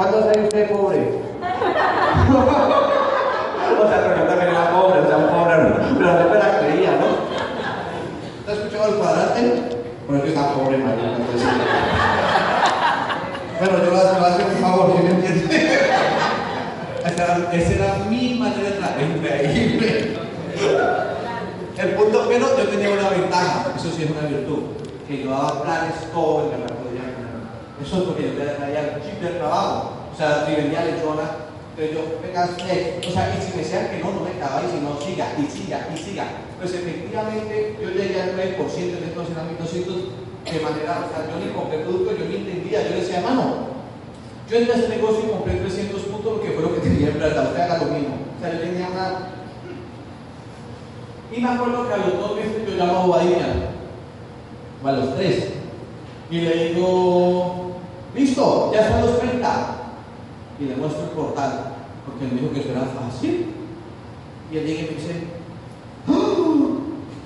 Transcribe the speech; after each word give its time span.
¿Cuántos 0.00 0.24
años 0.24 0.44
usted 0.44 0.70
pobre? 0.70 0.96
o 3.76 3.86
sea, 3.86 4.00
pero 4.00 4.16
yo 4.16 4.24
también 4.24 4.48
era 4.48 4.70
pobre, 4.72 5.00
o 5.00 5.06
sea, 5.06 5.16
un 5.18 5.28
pobre, 5.28 5.56
pero 5.98 6.12
no 6.14 6.30
me 6.30 6.38
la 6.38 6.58
creía, 6.58 6.92
¿no? 6.92 7.08
¿Te 8.46 8.50
has 8.50 8.58
escuchado 8.60 8.88
el 8.88 8.94
cuadrante? 8.94 9.40
Bueno, 10.08 10.24
es 10.24 10.24
que 10.24 10.28
está 10.30 10.54
pobre, 10.54 10.78
María, 10.78 11.16
entonces. 11.18 11.48
Bueno, 13.58 13.74
yo 13.84 13.90
lo 13.90 13.98
hacer 14.24 14.46
un 14.46 14.62
favor, 14.62 14.96
¿sí 14.96 15.02
me 15.02 15.10
entiendes? 15.10 15.50
Esa 17.04 17.72
era, 17.74 17.96
mi 18.08 18.38
manera 18.40 18.70
de 18.70 18.76
trabajar, 18.76 19.02
increíble. 19.02 20.16
El 21.76 21.90
punto, 21.90 22.24
pero 22.26 22.56
yo 22.56 22.68
tenía 22.70 22.88
una 22.88 23.10
ventaja, 23.10 23.66
eso 23.76 23.90
sí 23.94 24.04
es 24.04 24.10
una 24.10 24.26
virtud, 24.26 24.62
que 25.06 25.24
yo 25.24 25.30
daba 25.30 25.62
planes 25.62 25.92
todo 26.10 26.44
el 26.44 26.52
que 26.52 26.79
porque 27.88 28.28
yo 28.28 28.56
traía 28.56 28.94
el 28.94 29.02
chip 29.02 29.20
del 29.20 29.38
trabajo, 29.38 29.92
o 30.12 30.16
sea, 30.16 30.44
si 30.46 30.54
vendía 30.54 30.84
lechona, 30.84 31.48
entonces 31.72 31.96
yo, 31.96 32.20
venga, 32.20 32.44
eh, 32.68 33.00
o 33.00 33.10
sea, 33.10 33.34
y 33.34 33.40
si 33.40 33.56
me 33.56 33.62
decían 33.62 33.88
que 33.88 33.98
no, 33.98 34.12
no 34.12 34.20
me 34.20 34.36
acababa, 34.36 34.62
y 34.66 34.70
si 34.70 34.84
no, 34.84 35.00
siga, 35.00 35.32
y 35.38 35.46
siga, 35.48 35.88
y 35.88 35.96
siga. 35.96 36.24
Pues 36.58 36.74
efectivamente 36.74 37.78
yo 37.80 37.88
llegué 37.88 38.20
al 38.20 38.36
9% 38.36 38.60
en 38.60 39.04
estos 39.04 39.28
entrenamientos 39.28 39.72
de 39.72 40.60
manera, 40.60 41.06
o 41.06 41.08
sea, 41.08 41.24
yo 41.30 41.40
ni 41.40 41.52
compré 41.52 41.78
producto, 41.80 42.16
yo 42.16 42.24
ni 42.26 42.36
entendía, 42.36 42.88
yo 42.88 42.96
decía, 42.96 43.18
hermano, 43.18 43.70
yo 44.50 44.56
entré 44.56 44.74
a 44.74 44.76
este 44.76 44.96
negocio 44.96 45.24
y 45.24 45.30
compré 45.30 45.54
300 45.56 46.00
puntos 46.02 46.32
porque 46.36 46.50
fue 46.50 46.62
lo 46.62 46.74
que 46.74 46.80
tenía 46.80 47.08
en 47.08 47.14
plata, 47.14 47.42
usted 47.42 47.60
haga 47.60 47.78
lo 47.78 47.92
mismo. 47.92 48.14
O 48.36 48.40
sea, 48.40 48.52
yo 48.52 48.60
tenía 48.60 48.88
una... 48.88 49.28
Y 51.32 51.40
me 51.40 51.48
acuerdo 51.48 51.86
que 51.86 51.94
a 51.94 51.96
los 51.98 52.18
dos 52.18 52.36
meses 52.36 52.66
yo 52.66 52.74
llamo 52.74 52.98
a 52.98 53.06
Bobadilla, 53.06 53.46
o 54.82 54.88
a 54.88 54.92
los 54.92 55.16
tres, 55.16 55.48
y 56.30 56.40
le 56.40 56.74
digo, 56.74 57.59
listo, 58.14 58.70
ya 58.72 58.88
son 58.88 59.00
los 59.02 59.18
30 59.20 59.76
y 60.60 60.64
le 60.64 60.76
muestro 60.76 61.04
el 61.04 61.10
portal, 61.10 61.72
porque 62.04 62.26
me 62.26 62.40
dijo 62.40 62.52
que 62.52 62.60
eso 62.60 62.70
era 62.70 62.82
fácil. 62.82 63.46
Y 64.52 64.56
él 64.56 64.66
llega 64.66 64.80
y 64.80 64.84
me 64.84 64.90
dice, 64.90 65.24
¡Ah! 66.08 66.12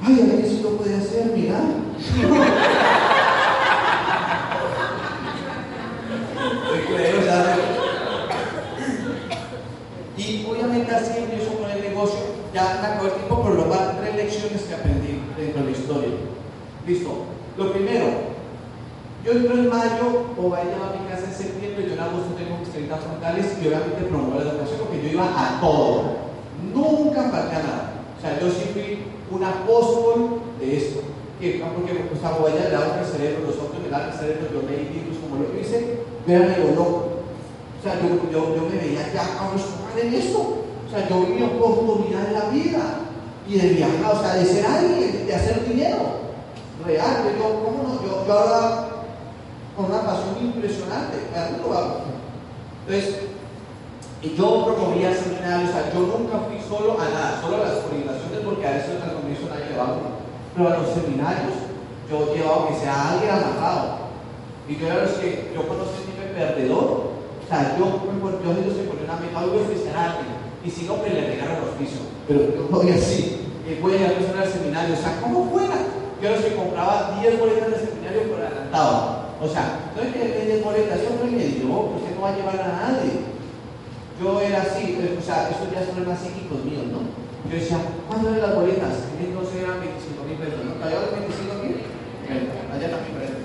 ¡ay, 0.02 0.20
a 0.20 0.36
ver 0.36 0.46
si 0.46 0.60
lo 0.62 0.70
puede 0.76 0.96
hacer, 0.96 1.32
mira! 1.34 1.60
y 10.16 10.46
obviamente 10.48 10.94
así 10.94 11.18
empiezo 11.18 11.54
con 11.54 11.70
el 11.70 11.80
negocio, 11.80 12.18
ya 12.52 12.78
me 12.80 12.86
acabó 12.86 13.06
el 13.06 13.12
tiempo, 13.14 13.42
pero 13.42 13.54
lo 13.54 13.68
van 13.68 13.98
tres 14.00 14.14
lecciones 14.16 14.62
que 14.62 14.74
aprendí 14.74 15.20
dentro 15.36 15.64
de 15.64 15.70
la 15.70 15.76
historia. 15.76 16.10
Listo. 16.86 17.24
Lo 17.56 17.72
primero, 17.72 18.03
yo 19.24 19.32
entro 19.32 19.54
en 19.54 19.68
mayo 19.70 20.36
o 20.36 20.50
vaya 20.50 20.76
a 20.76 21.00
mi 21.00 21.08
casa 21.08 21.24
en 21.24 21.32
septiembre, 21.32 21.86
yo 21.88 21.94
en 21.94 22.00
agosto 22.00 22.36
tengo 22.36 22.60
mis 22.60 22.68
30 22.68 22.94
frontales 22.96 23.56
y 23.56 23.68
obviamente 23.68 24.04
promuevo 24.04 24.36
la 24.36 24.50
educación 24.52 24.78
porque 24.84 25.00
yo 25.00 25.08
iba 25.16 25.24
a 25.24 25.60
todo. 25.60 26.28
Nunca 26.74 27.30
falté 27.32 27.56
a 27.56 27.62
nada. 27.64 27.84
O 28.18 28.20
sea, 28.20 28.38
yo 28.38 28.52
sí 28.52 28.68
fui 28.74 29.00
un 29.32 29.42
apóstol 29.42 30.44
de 30.60 30.76
esto. 30.76 31.00
Que, 31.40 31.64
porque 31.74 32.04
pues, 32.04 32.22
a 32.22 32.36
Guaya 32.36 32.68
le 32.68 32.70
daba 32.70 33.00
el 33.00 33.06
cerebro, 33.06 33.48
los 33.48 33.56
otros 33.56 33.80
me 33.82 33.88
daban 33.88 34.12
cerebro, 34.12 34.44
yo 34.52 34.68
leí 34.68 34.92
libros 34.92 35.16
como 35.18 35.42
lo 35.42 35.52
que 35.52 35.60
hice, 35.60 36.04
vean 36.26 36.54
yo 36.56 36.76
loco. 36.76 37.24
O 37.80 37.82
sea, 37.82 37.96
yo, 38.00 38.08
yo, 38.30 38.54
yo 38.54 38.62
me 38.68 38.76
veía 38.76 39.08
ya, 39.12 39.24
a 39.40 40.00
en 40.00 40.14
esto. 40.14 40.68
O 40.84 40.90
sea, 40.90 41.08
yo 41.08 41.24
vi 41.24 41.32
mi 41.32 41.42
oportunidad 41.42 42.28
en 42.28 42.34
la 42.34 42.44
vida 42.52 42.82
y 43.48 43.56
de 43.56 43.68
viajar, 43.68 44.14
o 44.14 44.20
sea, 44.20 44.34
de 44.34 44.44
ser 44.44 44.66
alguien, 44.66 45.26
de 45.26 45.34
hacer 45.34 45.66
dinero 45.66 46.28
real. 46.84 47.24
Yo, 47.38 47.64
¿cómo 47.64 47.88
no? 47.88 48.02
Yo, 48.04 48.26
yo 48.26 48.32
ahora 48.32 48.93
con 49.76 49.86
una 49.86 50.02
pasión 50.02 50.36
impresionante. 50.40 51.18
Entonces, 52.86 53.16
yo 54.36 54.64
promovía 54.64 55.14
seminarios, 55.14 55.70
o 55.70 55.72
sea, 55.72 55.92
yo 55.92 56.00
nunca 56.00 56.38
fui 56.48 56.58
solo 56.60 57.00
a 57.00 57.08
nada, 57.08 57.40
solo 57.40 57.56
a 57.56 57.68
las 57.68 57.84
coordinaciones, 57.84 58.40
porque 58.44 58.66
a 58.66 58.72
veces 58.72 59.00
las 59.00 59.12
coordinaciones 59.12 59.50
nadie 59.50 59.70
llevaba. 59.70 59.96
Pero 60.56 60.68
a 60.68 60.78
los 60.78 60.88
seminarios, 60.94 61.54
yo 62.08 62.34
llevaba 62.34 62.68
que 62.68 62.80
sea 62.80 63.10
alguien 63.12 63.30
amarrado. 63.30 64.04
Y 64.68 64.76
yo 64.76 64.86
era 64.86 65.04
los 65.04 65.12
que, 65.20 65.52
yo 65.54 65.68
conocí 65.68 66.00
a 66.00 66.24
mi 66.24 66.34
perdedor. 66.34 67.12
O 67.44 67.46
sea, 67.48 67.76
yo, 67.76 67.84
yo, 67.84 68.52
yo 68.64 68.72
se 68.72 68.88
ponía 68.88 69.04
una 69.04 69.20
meta, 69.20 69.44
voy 69.44 69.60
a 69.60 69.98
a 69.98 70.04
alguien. 70.04 70.34
Y 70.64 70.70
si 70.70 70.86
no, 70.86 70.94
pues 70.96 71.12
le 71.12 71.22
pegaron 71.22 71.56
el 71.56 71.68
oficio. 71.68 72.00
Pero 72.26 72.40
yo 72.54 72.68
voy 72.70 72.90
así. 72.90 73.44
Y 73.68 73.80
voy 73.80 73.92
a 73.92 73.96
ir 73.96 74.04
a 74.04 74.40
al 74.40 74.48
seminario. 74.48 74.94
O 74.94 74.98
sea, 74.98 75.20
¿cómo 75.20 75.50
fuera? 75.50 75.76
Yo 76.20 76.28
era 76.28 76.36
los 76.36 76.44
que 76.44 76.56
compraba 76.56 77.18
10 77.20 77.38
boletas 77.38 77.70
de 77.70 77.86
seminario 77.86 78.30
por 78.30 78.40
adelantado. 78.40 79.23
O 79.42 79.48
sea, 79.48 79.92
no 79.94 80.02
es 80.02 80.12
que 80.12 80.18
le 80.18 80.54
desmoralización 80.54 81.18
no 81.18 81.26
me 81.26 81.44
dio, 81.44 81.68
usted 81.96 82.14
no 82.14 82.22
va 82.22 82.30
a 82.30 82.36
llevar 82.36 82.60
a 82.60 82.90
nadie. 82.90 83.34
Yo 84.20 84.40
era 84.40 84.62
así, 84.62 84.94
o 84.94 85.22
sea, 85.22 85.50
estos 85.50 85.70
ya 85.74 85.84
son 85.84 86.06
más 86.06 86.20
psíquicos 86.20 86.64
míos, 86.64 86.86
¿no? 86.92 87.02
Yo 87.50 87.58
decía, 87.58 87.78
¿cuánto 88.08 88.30
eran 88.30 88.42
las 88.42 88.54
boletas? 88.54 89.10
Entonces 89.18 89.62
eran 89.62 89.80
25 89.80 90.24
mil 90.24 90.38
pesos, 90.38 90.64
¿no? 90.64 90.74
¿Pagaban 90.80 91.10
25 91.18 91.54
mil? 91.62 91.76
allá 92.72 92.90
también 92.90 93.14
parece. 93.14 93.36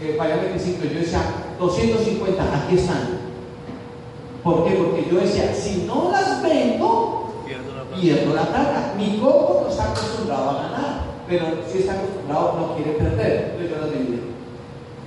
Eh, 0.00 0.14
pagaban 0.16 0.44
25, 0.54 0.84
yo 0.84 1.00
decía, 1.00 1.22
250, 1.58 2.42
aquí 2.42 2.76
están. 2.76 3.18
¿Por 4.44 4.64
qué? 4.64 4.76
Porque 4.76 5.08
yo 5.10 5.18
decía, 5.18 5.52
si 5.54 5.84
no 5.88 6.10
las 6.12 6.42
vendo, 6.42 7.18
pierdo 8.00 8.34
la 8.34 8.46
plata. 8.46 8.94
Mi 8.96 9.18
coco 9.18 9.62
no 9.64 9.70
está 9.70 9.90
acostumbrado 9.90 10.50
a 10.50 10.62
ganar, 10.62 11.00
pero 11.26 11.46
si 11.70 11.78
está 11.78 11.94
acostumbrado 11.94 12.54
no 12.58 12.76
quiere 12.76 12.92
perder. 12.92 13.56
Entonces 13.58 13.70
yo 13.70 13.80
las 13.80 13.90
vendí. 13.90 14.20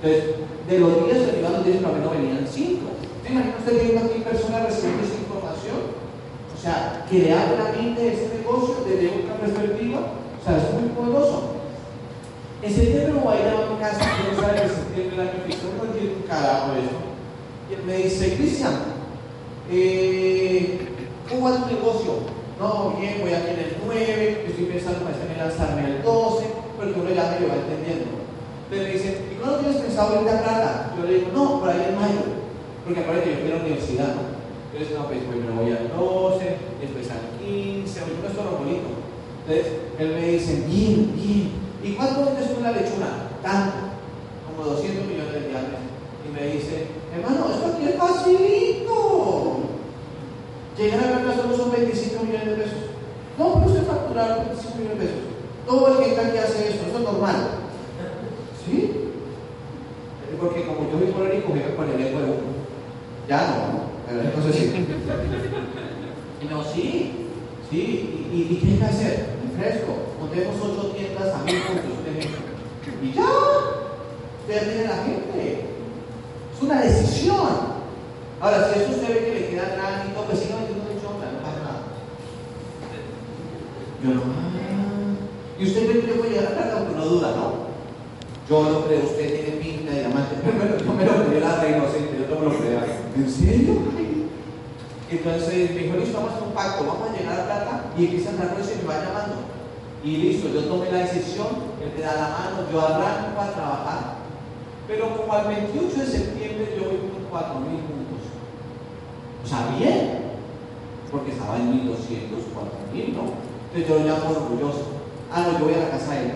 Entonces, 0.02 0.34
de 0.68 0.78
los 0.80 1.04
10 1.06 1.26
derivados 1.26 1.64
10 1.64 1.76
para 1.76 1.98
no 1.98 2.10
venían 2.10 2.44
5. 2.44 2.80
¿Se 3.22 3.32
imagina 3.32 3.54
usted 3.56 3.82
viendo 3.82 4.04
aquí 4.04 4.18
personas 4.18 4.66
recibiendo 4.66 5.06
esa 5.06 5.14
información? 5.14 5.78
O 6.50 6.58
sea, 6.60 7.06
que 7.08 7.32
abre 7.32 7.56
la 7.56 7.70
mente 7.70 8.08
este 8.08 8.38
negocio 8.38 8.82
desde 8.82 9.22
otra 9.22 9.38
perspectiva, 9.38 10.00
o 10.00 10.44
sea, 10.44 10.58
es 10.58 10.74
muy 10.74 10.90
poderoso. 10.90 11.54
En 12.62 12.74
septiembre 12.74 13.22
voy 13.22 13.36
a 13.36 13.40
ir 13.40 13.46
a 13.46 13.70
mi 13.70 13.78
casa, 13.78 14.02
yo 14.02 14.34
no 14.34 14.42
sabe 14.42 14.62
que 14.62 14.68
septiembre 14.74 15.22
año 15.22 15.38
que 15.46 15.54
no 15.70 15.86
entiendo 15.86 16.16
un 16.18 16.26
carajo 16.26 16.72
eso. 16.74 16.98
Y 17.70 17.74
él 17.74 17.82
me 17.86 17.96
dice, 18.02 18.34
Cristian, 18.34 18.74
eh, 19.70 20.80
¿cómo 21.28 21.46
va 21.46 21.62
tu 21.62 21.74
negocio? 21.74 22.26
No, 22.58 22.96
bien, 22.98 23.18
voy 23.22 23.34
aquí 23.34 23.54
en 23.54 23.58
el 23.70 23.76
9, 23.86 24.46
estoy 24.48 24.64
pensando 24.66 25.06
en 25.06 25.38
lanzarme 25.38 25.86
el 25.86 26.02
12, 26.02 26.46
pero 26.78 26.90
tú 26.90 27.04
le 27.04 27.10
me 27.10 27.46
va 27.46 27.54
entendiendo. 27.54 28.21
Entonces 29.92 30.00
me 30.00 30.00
dicen, 30.00 30.00
¿y 30.00 30.00
cuándo 30.00 30.00
tienes 30.00 30.00
pensado 30.00 30.20
irte 30.20 30.30
a 30.30 30.42
plata? 30.42 30.94
Yo 30.96 31.04
le 31.04 31.14
digo, 31.14 31.28
no, 31.34 31.60
por 31.60 31.68
ahí 31.68 31.86
en 31.88 31.96
mayo. 31.96 32.22
Porque 32.84 33.00
aparte 33.00 33.30
yo 33.30 33.40
fui 33.40 33.52
a 33.52 33.56
la 33.56 33.62
universidad. 33.62 34.14
Entonces, 34.72 34.98
no, 34.98 35.06
pues 35.06 35.18
primero 35.20 35.54
voy 35.54 35.72
al 35.72 35.92
12, 35.92 36.56
después 36.80 37.10
al 37.10 37.24
15, 37.38 38.00
yo 38.00 38.22
no 38.22 38.28
estoy 38.28 38.56
bonito. 38.58 38.88
Entonces, 39.44 39.66
él 39.98 40.08
me 40.14 40.26
dice, 40.32 40.64
bien, 40.66 41.12
bien. 41.14 41.52
¿Y 41.82 41.94
cuánto 41.94 42.24
vendes 42.24 42.54
tú 42.54 42.62
la 42.62 42.72
lechuna? 42.72 43.28
Tanto, 43.42 43.76
como 44.48 44.70
200 44.70 45.06
millones 45.06 45.32
de 45.32 45.40
dólares. 45.48 45.84
Y 46.24 46.28
me 46.32 46.42
dice, 46.54 46.86
hermano, 47.12 47.52
esto 47.52 47.66
aquí 47.66 47.84
es 47.84 47.96
facilito. 47.96 48.96
Llegar 50.78 51.04
a 51.04 51.20
la 51.20 51.36
solo 51.36 51.56
son 51.56 51.70
25 51.70 52.24
millones 52.24 52.46
de 52.46 52.54
pesos. 52.54 52.82
No, 53.36 53.54
pero 53.54 53.66
usted 53.66 53.86
facturar 53.86 54.46
25 54.46 54.78
millones 54.78 54.98
de 54.98 55.04
pesos. 55.04 55.22
Todo 55.66 55.88
el 55.88 55.98
que 55.98 56.10
está 56.10 56.26
aquí 56.26 56.38
hace 56.38 56.68
esto, 56.70 56.86
eso 56.88 56.98
es 56.98 57.04
normal. 57.04 57.36
¿Sí? 58.64 59.02
Porque 60.40 60.66
como 60.66 60.88
me 61.48 61.74
con 61.74 61.90
el 61.90 61.98
lengua 61.98 62.22
de 62.22 62.26
uno. 62.26 62.52
Ya 63.28 63.46
no, 63.48 64.20
entonces 64.20 64.56
sí. 64.56 64.86
No, 66.50 66.64
sí, 66.64 67.12
sí. 67.70 68.28
¿Y, 68.32 68.36
y, 68.50 68.56
qué 68.56 68.72
hay 68.72 68.78
que 68.78 68.84
hacer? 68.84 69.26
Fresco. 69.56 69.92
Montemos 70.20 70.56
ocho 70.60 70.88
tiendas 70.88 71.34
a 71.34 71.44
mil 71.44 71.56
puntos, 71.62 72.06
ejemplo. 72.06 72.38
Y 73.02 73.12
ya. 73.12 73.22
Usted 74.40 74.72
tiene 74.72 74.88
la 74.88 75.04
gente. 75.04 75.66
Es 76.54 76.62
una 76.62 76.80
decisión. 76.82 77.72
Ahora, 78.40 78.68
si 78.68 78.80
eso 78.80 78.90
usted 78.90 79.08
ve 79.08 79.24
que 79.24 79.40
le 79.40 79.48
queda 79.48 79.76
grande 79.76 80.10
y 80.10 80.14
todo, 80.14 80.24
pues 80.24 80.40
siga 80.40 80.56
metiendo 80.56 80.84
de 80.88 81.00
chonga, 81.00 81.30
no 81.30 81.38
pasa 81.42 81.60
nada. 81.62 81.82
Yo 84.02 84.14
no. 84.14 84.22
Ah. 84.22 84.52
Y 85.58 85.64
usted 85.64 85.88
ve 85.88 86.00
que 86.00 86.06
yo 86.08 86.16
voy 86.16 86.26
a 86.26 86.30
llegar 86.30 86.46
a 86.46 86.50
la 86.50 86.56
casa, 86.56 86.84
no 86.96 87.04
duda, 87.04 87.34
¿no? 87.36 87.61
Yo 88.48 88.62
lo 88.62 88.86
creo, 88.86 89.04
usted 89.04 89.44
tiene 89.44 89.62
pinta 89.62 89.92
de 89.92 90.00
diamante. 90.00 90.34
Primero 90.42 91.18
me 91.18 91.30
dio 91.30 91.40
la 91.40 91.68
inocente, 91.68 92.18
yo 92.18 92.34
no 92.34 92.40
me 92.40 92.46
lo 92.46 92.58
creo. 92.58 92.80
¿En 93.16 93.30
serio? 93.30 93.92
Entonces 95.12 95.70
me 95.74 95.82
dijo, 95.82 95.96
listo, 95.98 96.16
vamos 96.16 96.32
a 96.32 96.34
hacer 96.36 96.48
un 96.48 96.54
pacto, 96.54 96.84
vamos 96.86 97.08
a 97.10 97.12
llegar 97.12 97.40
a 97.40 97.44
plata 97.44 97.84
y 97.98 98.04
empiezan 98.04 98.40
a 98.40 98.56
y 98.56 98.82
me 98.82 98.88
va 98.88 99.04
llamando. 99.04 99.36
Y 100.02 100.16
listo, 100.16 100.48
yo 100.48 100.64
tomé 100.64 100.90
la 100.90 100.98
decisión, 100.98 101.46
él 101.80 101.92
me 101.94 102.02
da 102.02 102.14
la 102.14 102.28
mano, 102.32 102.66
yo 102.72 102.80
arranco 102.80 103.40
a 103.40 103.52
trabajar. 103.52 104.00
Pero 104.88 105.16
como 105.16 105.32
al 105.32 105.46
28 105.46 105.96
de 105.96 106.06
septiembre 106.06 106.74
yo 106.76 106.84
voy 106.88 106.98
con 107.12 107.28
4 107.30 107.60
mil 107.60 107.80
puntos. 107.86 108.24
O 109.44 109.46
sea, 109.46 109.76
bien, 109.78 110.32
porque 111.10 111.32
estaba 111.32 111.56
en 111.56 111.70
1200, 111.70 112.40
4000, 112.92 113.14
¿no? 113.14 113.22
Entonces 113.68 113.88
yo 113.88 113.98
lo 113.98 114.04
llamo 114.04 114.30
orgulloso. 114.30 114.86
Ah, 115.30 115.46
no, 115.46 115.58
yo 115.58 115.64
voy 115.66 115.74
a 115.74 115.84
la 115.84 115.90
casa 115.90 116.14
de 116.14 116.20
él. 116.24 116.32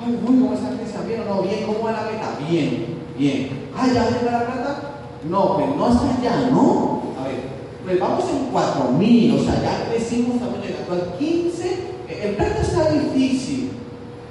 Ay, 0.00 0.18
uy, 0.26 0.40
¿cómo 0.40 0.54
está 0.54 0.70
Cristian? 0.76 1.06
¿Bien 1.08 1.20
o 1.22 1.24
no? 1.24 1.42
Bien, 1.42 1.66
¿cómo 1.66 1.82
va 1.82 1.92
la 1.92 2.02
meta? 2.02 2.38
Bien, 2.48 2.98
bien. 3.16 3.68
Ah, 3.76 3.86
¿ya 3.86 4.10
llega 4.10 4.32
la 4.32 4.46
plata? 4.46 4.80
No, 5.28 5.56
pero 5.56 5.74
no 5.74 5.86
hasta 5.86 6.18
allá, 6.18 6.50
¿no? 6.50 7.02
A 7.20 7.26
ver, 7.26 7.40
pues 7.84 7.98
vamos 7.98 8.24
en 8.30 8.50
4000, 8.52 9.34
o 9.34 9.44
sea, 9.44 9.62
ya 9.62 9.90
crecimos, 9.90 10.36
estamos 10.36 10.58
llegando 10.64 10.92
al 10.92 11.18
15. 11.18 11.78
El 12.08 12.36
plata 12.36 12.60
está 12.60 12.90
difícil, 12.90 13.72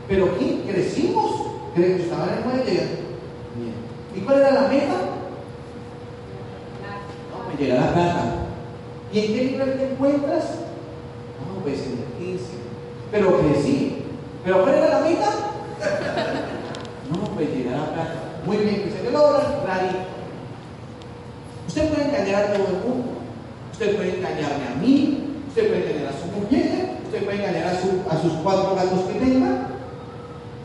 pero 0.08 0.38
¿qué? 0.38 0.62
crecimos, 0.68 1.32
creo 1.76 1.98
que 1.98 2.04
estaba 2.04 2.28
en 2.28 2.34
el 2.34 2.44
9 2.46 2.64
Bien. 2.64 3.74
¿Y 4.16 4.20
cuál 4.22 4.40
era 4.40 4.52
la 4.52 4.68
meta? 4.68 4.96
No, 7.32 7.50
me 7.50 7.62
llega 7.62 7.76
la 7.82 7.94
plata. 7.94 8.36
¿Y 9.14 9.20
en 9.20 9.28
qué 9.28 9.46
nivel 9.46 9.78
te 9.78 9.92
encuentras? 9.92 10.44
No, 11.46 11.62
pues 11.62 11.80
en 11.86 11.92
el 11.92 12.26
15. 12.26 12.46
Pero 13.12 13.40
crecí. 13.40 14.04
¿Pero 14.44 14.64
cuál 14.64 14.76
era 14.76 14.90
la 14.90 15.00
meta? 15.02 15.30
No, 17.12 17.24
pues 17.36 17.50
llegar 17.50 17.62
a 17.62 17.66
Muy 18.46 18.58
bien, 18.58 18.84
que 18.84 18.92
se 18.92 18.98
te 19.00 19.12
logra, 19.12 19.62
clarito. 19.64 19.98
Usted 21.68 21.90
puede 21.90 22.10
engañar 22.10 22.44
a 22.44 22.54
todo 22.54 22.68
el 22.68 22.74
mundo. 22.84 23.18
Usted 23.72 23.96
puede 23.96 24.18
engañarme 24.18 24.68
a 24.74 24.82
mí, 24.82 25.28
usted 25.50 25.68
puede 25.68 25.90
engañar 25.90 26.14
a 26.14 26.18
su 26.18 26.26
mujer, 26.40 26.98
usted 27.06 27.26
puede 27.26 27.38
engañar 27.38 27.68
a, 27.68 28.22
sus 28.22 28.32
cuatro 28.44 28.76
gatos 28.76 29.02
que 29.02 29.20
tenga, 29.20 29.68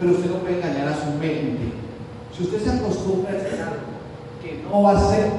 pero 0.01 0.13
usted 0.13 0.31
no 0.31 0.37
puede 0.37 0.57
engañar 0.57 0.89
a 0.89 0.95
su 0.95 1.11
mente. 1.19 1.73
Si 2.35 2.45
usted 2.45 2.63
se 2.63 2.71
acostumbra 2.71 3.33
a 3.33 3.37
hacer 3.37 3.61
algo 3.61 3.93
que 4.43 4.63
no 4.63 4.83
va 4.83 4.93
a 4.93 5.11
ser, 5.11 5.31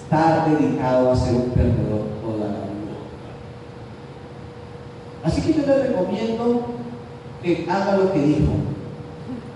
estar 0.00 0.48
dedicado 0.48 1.10
a 1.10 1.16
ser 1.16 1.34
un 1.34 1.50
perdedor 1.50 2.06
toda 2.22 2.46
la 2.46 2.60
vida. 2.70 2.94
Así 5.24 5.40
que 5.42 5.54
yo 5.54 5.66
le 5.66 5.88
recomiendo 5.88 6.66
que 7.42 7.66
haga 7.68 7.96
lo 7.96 8.12
que 8.12 8.20
dijo, 8.20 8.52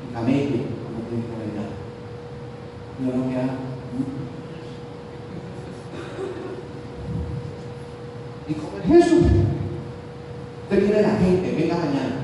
y 0.02 0.12
camello, 0.12 0.64
como 0.82 1.06
tiene 1.08 1.22
que 1.22 1.30
camellar. 1.32 1.70
No 3.00 3.16
lo 3.16 3.30
que 3.30 3.36
haga. 3.36 3.54
Y 8.48 8.54
como 8.54 8.78
en 8.78 9.02
Jesús, 9.02 9.24
usted 10.64 10.84
quiere 10.84 11.02
la 11.02 11.16
gente, 11.18 11.54
venga 11.56 11.76
mañana. 11.76 12.16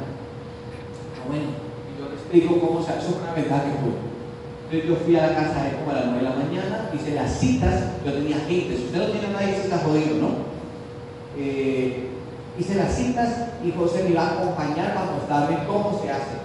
Ah, 1.14 1.36
y 1.36 2.00
yo 2.00 2.08
le 2.08 2.14
explico 2.14 2.60
cómo 2.60 2.82
se 2.82 2.92
hace 2.92 3.12
una 3.12 3.32
verdad 3.34 3.64
que 3.64 3.78
fue. 3.78 4.14
Entonces 4.64 4.88
yo 4.88 4.96
fui 5.04 5.16
a 5.16 5.26
la 5.28 5.34
casa 5.34 5.64
de 5.64 5.76
como 5.76 5.90
a 5.90 5.94
las 5.94 6.06
9 6.06 6.18
de 6.18 6.24
la 6.24 6.36
mañana, 6.36 6.90
hice 6.92 7.14
las 7.14 7.38
citas, 7.38 7.92
yo 8.04 8.12
tenía 8.14 8.38
gente, 8.38 8.76
si 8.76 8.84
usted 8.84 8.98
no 8.98 9.12
tiene 9.12 9.32
nadie, 9.32 9.54
se 9.54 9.62
está 9.64 9.78
jodido, 9.78 10.16
¿no? 10.16 10.28
Eh, 11.38 12.08
hice 12.58 12.74
las 12.74 12.94
citas 12.94 13.50
y 13.62 13.70
José 13.70 14.04
me 14.04 14.10
iba 14.10 14.26
a 14.26 14.32
acompañar 14.32 14.94
para 14.94 15.12
mostrarme 15.12 15.66
cómo 15.66 16.00
se 16.02 16.10
hace. 16.10 16.42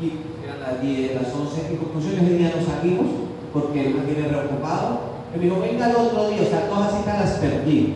Y 0.00 0.44
eran 0.44 0.60
las 0.60 0.82
10, 0.82 1.22
las 1.22 1.34
11, 1.34 1.66
en 1.68 1.76
conclusión 1.76 2.14
ese 2.24 2.38
día 2.38 2.52
nos 2.56 2.66
salimos 2.66 3.06
porque 3.52 3.86
él 3.86 3.94
me 3.94 4.12
tiene 4.12 4.28
preocupado. 4.28 5.12
Y 5.34 5.38
me 5.38 5.44
dijo, 5.44 5.60
venga 5.60 5.90
el 5.90 5.96
otro 5.96 6.28
día, 6.28 6.42
o 6.42 6.50
sea, 6.50 6.68
todas 6.68 6.92
las 6.92 7.00
citas 7.00 7.20
las 7.20 7.38
perdí. 7.38 7.94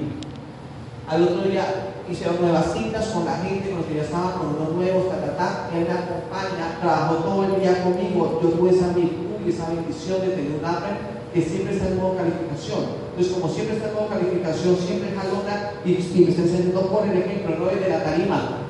Al 1.09 1.23
otro 1.23 1.43
día 1.43 1.65
hice 2.11 2.27
nuevas 2.41 2.73
citas 2.73 3.07
con 3.09 3.25
la 3.25 3.37
gente, 3.39 3.71
con 3.71 3.79
los 3.79 3.87
que 3.87 3.97
ya 3.97 4.03
estaban, 4.03 4.33
con 4.39 4.57
unos 4.57 4.73
nuevos, 4.75 5.11
ta, 5.11 5.21
ta, 5.21 5.37
ta. 5.37 5.71
Él 5.75 5.87
me 5.87 5.95
acompaña, 5.95 6.79
trabajó 6.81 7.15
todo 7.17 7.45
el 7.45 7.61
día 7.61 7.83
conmigo. 7.83 8.41
Yo 8.43 8.49
tuve 8.51 8.71
esa 8.71 8.89
virtud 8.89 9.43
y 9.45 9.51
esa 9.51 9.69
bendición 9.69 10.21
de 10.21 10.29
tener 10.29 10.59
un 10.59 10.65
hambre 10.65 11.17
que 11.33 11.43
siempre 11.43 11.75
está 11.75 11.89
en 11.89 11.99
modo 11.99 12.17
calificación. 12.17 13.07
Entonces, 13.11 13.33
como 13.33 13.53
siempre 13.53 13.77
está 13.77 13.89
en 13.89 13.95
modo 13.95 14.09
calificación, 14.09 14.77
siempre 14.77 15.15
jalona 15.15 15.71
y, 15.85 15.91
y 15.93 16.21
me 16.25 16.31
está 16.31 16.43
enseñando 16.43 16.81
por 16.89 17.07
el 17.07 17.17
ejemplo, 17.17 17.57
no 17.59 17.71
es 17.71 17.81
de 17.81 17.89
la 17.89 18.03
tarima. 18.03 18.67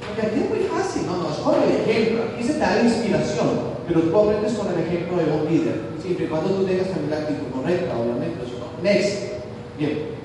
Porque 0.00 0.26
aquí 0.26 0.40
es 0.40 0.48
muy 0.48 0.64
fácil, 0.66 1.06
no, 1.06 1.16
no, 1.16 1.30
es 1.30 1.36
con 1.38 1.54
el 1.62 1.70
ejemplo. 1.70 2.24
Aquí 2.32 2.42
se 2.42 2.54
te 2.54 2.58
da 2.60 2.76
la 2.76 2.82
inspiración, 2.82 3.48
pero 3.86 4.00
tú 4.00 4.16
aprendes 4.16 4.52
con 4.54 4.66
el 4.72 4.80
ejemplo 4.80 5.16
de 5.18 5.24
un 5.30 5.44
líder. 5.44 5.95
Siempre 6.06 6.26
y 6.26 6.28
cuando 6.28 6.50
tú 6.50 6.64
tengas 6.64 6.86
también 6.86 7.10
la 7.10 7.16
actitud 7.16 7.50
correcta, 7.52 7.98
obviamente. 7.98 8.38
Next. 8.80 9.32
Bien. 9.76 10.16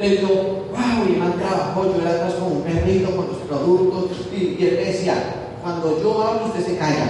Entonces 0.00 0.20
yo, 0.20 0.28
wow, 0.74 1.06
y 1.08 1.16
man 1.16 1.34
trabajó, 1.38 1.84
yo 1.84 2.02
era 2.02 2.10
atrás 2.10 2.34
como 2.34 2.56
un 2.56 2.62
perrito 2.62 3.14
con 3.14 3.28
los 3.28 3.36
productos, 3.48 4.26
y, 4.34 4.56
él 4.58 4.76
decía, 4.84 5.14
cuando 5.62 6.02
yo 6.02 6.20
hablo 6.20 6.46
usted 6.46 6.66
se 6.66 6.76
calla. 6.76 7.06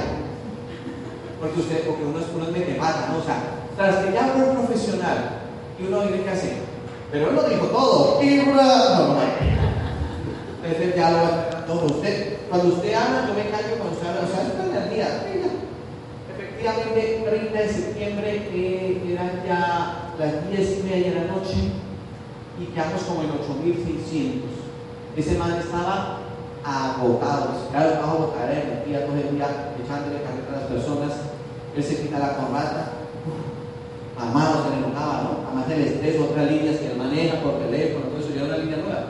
Porque 1.40 1.60
usted, 1.60 1.86
porque 1.86 2.04
uno 2.04 2.18
es, 2.18 2.26
uno 2.34 2.44
es 2.54 2.78
mata, 2.78 3.08
¿no? 3.10 3.18
O 3.18 3.24
sea, 3.24 3.40
tras 3.76 4.04
que 4.04 4.12
ya 4.12 4.34
fue 4.36 4.44
profesional, 4.44 5.40
y 5.78 5.86
uno 5.86 6.02
tiene 6.02 6.22
que 6.22 6.30
hacer. 6.30 6.56
Pero 7.10 7.30
él 7.30 7.36
lo 7.36 7.48
dijo 7.48 7.66
todo. 7.66 8.22
Y 8.22 8.36
no, 8.36 8.54
no, 8.54 9.16
Entonces 10.62 10.96
ya 10.96 11.10
lo 11.10 11.64
todo. 11.64 11.86
Usted, 11.86 12.36
cuando 12.50 12.74
usted 12.74 12.92
habla, 12.92 13.26
yo 13.28 13.34
me 13.34 13.50
callo 13.50 13.76
cuando 13.78 13.96
usted 13.96 14.08
habla. 14.08 14.20
O 14.22 14.34
sea, 14.34 14.42
es 14.42 14.54
una 14.54 14.78
energía. 14.78 15.33
Efectivamente, 16.64 17.28
30 17.28 17.58
de 17.58 17.68
septiembre 17.68 18.48
eh, 18.54 19.02
eran 19.12 19.42
ya 19.46 20.14
las 20.18 20.50
10 20.50 20.78
y 20.78 20.82
media 20.88 21.10
de 21.10 21.14
la 21.16 21.32
noche 21.34 21.76
y 22.58 22.64
quedamos 22.72 23.02
como 23.02 23.20
en 23.20 23.32
8600. 23.32 24.48
Ese 25.14 25.36
man 25.36 25.52
estaba 25.60 26.20
agotado, 26.64 27.68
claro, 27.70 27.90
estaba 27.90 28.12
agotado, 28.14 28.50
energía 28.50 29.04
todo 29.04 29.16
el 29.16 29.36
día 29.36 29.74
echándole 29.76 30.22
carreta 30.24 30.56
a 30.56 30.60
las 30.60 30.70
personas. 30.70 31.12
Él 31.76 31.84
se 31.84 32.00
quita 32.00 32.18
la 32.18 32.34
corbata, 32.34 32.92
amado 34.18 34.64
se 34.64 34.70
le 34.70 34.86
enojaba, 34.86 35.22
¿no? 35.22 35.46
Además 35.46 35.68
del 35.68 35.80
estrés, 35.82 36.18
otras 36.18 36.50
líneas 36.50 36.78
que 36.78 36.86
él 36.92 36.96
maneja 36.96 37.42
por 37.42 37.58
teléfono, 37.58 38.06
todo 38.06 38.20
eso, 38.20 38.34
ya 38.34 38.44
una 38.44 38.56
línea 38.56 38.78
nueva. 38.78 39.04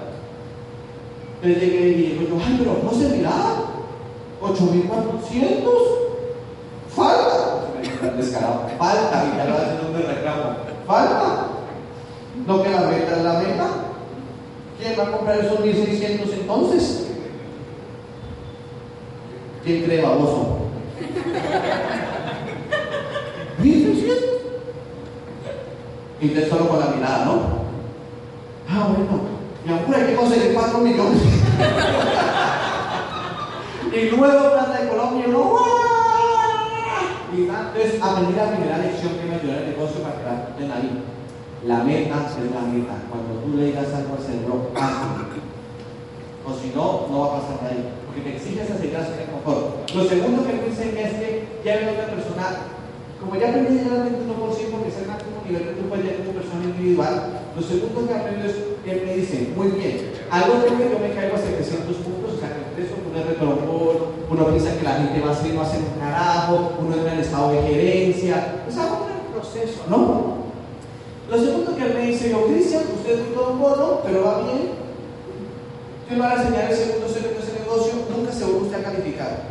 Entonces 1.41 1.63
llegué 1.63 1.89
y 1.89 1.95
digo 1.95 2.23
yo, 2.31 2.45
ay, 2.45 2.57
pero 2.59 2.81
no 2.83 2.91
se 2.91 3.17
miraba, 3.17 3.71
8400, 4.43 6.04
falta. 8.15 8.23
Descarado, 8.23 8.63
falta, 8.79 9.25
y 9.25 9.37
ya 9.37 9.45
lo 9.45 9.55
hacen 9.55 9.81
un 9.87 9.95
reclamo, 9.95 10.57
falta. 10.87 11.49
No 12.47 12.63
que 12.63 12.71
la 12.71 12.83
venta 12.83 13.17
es 13.17 13.23
la 13.23 13.33
meta. 13.35 13.67
¿Quién 14.79 14.99
va 14.99 15.05
a 15.05 15.13
comprar 15.13 15.39
esos 15.39 15.61
1600 15.61 16.33
entonces? 16.33 17.07
¿Quién 19.65 19.85
cree 19.85 20.03
baboso? 20.03 20.59
¿1600? 23.63 24.15
Y 26.21 26.27
usted 26.27 26.49
solo 26.49 26.69
con 26.69 26.81
la 26.81 26.87
mirada, 26.87 27.25
¿no? 27.25 27.35
Ah, 28.69 28.89
bueno. 28.89 29.23
Y 29.67 29.71
aún 29.71 29.95
hay 29.95 30.07
que 30.07 30.17
conseguir 30.17 30.55
4 30.55 30.79
millones. 30.79 31.23
y 33.93 34.11
luego 34.11 34.53
plata 34.53 34.81
de 34.81 34.89
Colombia, 34.89 35.27
no. 35.29 35.54
Entonces 37.85 38.01
aprendí 38.01 38.33
la 38.33 38.49
primera 38.49 38.79
lección 38.81 39.13
que 39.13 39.29
me 39.29 39.37
ayudó 39.37 39.53
en 39.53 39.61
el 39.61 39.77
negocio 39.77 40.01
para 40.01 40.17
que 40.57 40.65
la 40.65 40.81
ahí. 40.81 41.05
La 41.69 41.85
meta 41.85 42.33
es 42.33 42.49
la 42.49 42.65
meta. 42.65 42.97
Cuando 43.13 43.45
tú 43.45 43.61
le 43.61 43.77
digas 43.77 43.93
algo 43.93 44.17
al 44.17 44.25
cerebro, 44.25 44.73
hazlo. 44.73 45.37
O 46.49 46.51
si 46.57 46.73
no, 46.73 47.13
no 47.13 47.21
va 47.21 47.27
a 47.29 47.35
pasar 47.45 47.61
de 47.61 47.69
ahí. 47.69 47.85
Porque 48.09 48.25
te 48.25 48.37
exiges 48.41 48.73
a 48.73 48.81
seguir 48.81 48.97
haciendo 48.97 49.37
confort. 49.37 49.85
Lo 49.93 50.05
segundo 50.09 50.49
que 50.49 50.53
me 50.57 50.65
dicen 50.65 50.97
es 50.97 51.13
que 51.13 51.61
ya 51.61 51.77
ven 51.77 51.93
otra 51.93 52.09
persona, 52.09 52.73
como 53.21 53.37
ya 53.37 53.53
aprendí 53.53 53.77
ya 53.77 54.01
el 54.01 54.17
21% 54.17 54.33
porque 54.33 54.89
es 54.89 54.99
el 55.05 55.09
máximo 55.13 55.45
nivel 55.45 55.77
tú 55.77 55.85
puedes 55.85 56.05
llegar 56.09 56.25
como 56.25 56.41
persona 56.41 56.65
individual, 56.65 57.15
lo 57.53 57.61
segundo 57.61 58.09
que 58.09 58.15
aprendo 58.17 58.45
es 58.49 58.57
que 58.81 58.93
me 59.05 59.13
dice, 59.13 59.53
muy 59.53 59.69
bien, 59.77 60.09
algo 60.33 60.65
que 60.65 60.73
yo 60.73 60.97
me 61.05 61.13
caigo 61.13 61.37
a 61.37 61.45
700 61.53 61.97
puntos, 62.01 62.24
eso 62.83 62.95
uno 63.07 63.19
es 63.19 64.05
uno 64.31 64.47
piensa 64.47 64.77
que 64.77 64.83
la 64.83 64.95
gente 64.95 65.21
va 65.21 65.29
a 65.29 65.33
hacer, 65.33 65.57
va 65.57 65.63
a 65.63 65.67
hacer 65.67 65.81
un 65.81 66.01
carajo, 66.01 66.73
uno 66.81 66.95
entra 66.95 67.13
en 67.15 67.21
estado 67.21 67.53
de 67.53 67.63
gerencia, 67.63 68.65
es 68.69 68.77
algo 68.77 69.07
en 69.07 69.15
el 69.15 69.33
proceso, 69.33 69.83
¿no? 69.89 70.45
Lo 71.31 71.39
segundo 71.39 71.77
que 71.77 71.85
él 71.85 71.95
me 71.95 72.07
dice, 72.07 72.31
yo, 72.31 72.47
Cristian, 72.47 72.83
usted 72.97 73.21
es 73.21 73.35
todo 73.35 73.53
un 73.53 73.61
bono, 73.61 74.01
pero 74.05 74.25
va 74.25 74.43
bien. 74.43 74.75
Yo 76.09 76.17
le 76.17 76.23
voy 76.23 76.31
a 76.31 76.35
enseñar 76.35 76.71
el 76.71 76.77
segundo 76.77 77.09
secreto 77.09 77.41
de 77.41 77.47
ese 77.47 77.61
negocio, 77.61 77.93
nunca 78.11 78.33
se 78.33 78.45
vuelve 78.45 78.67
usted 78.67 78.81
a 78.81 78.83
calificar. 78.83 79.43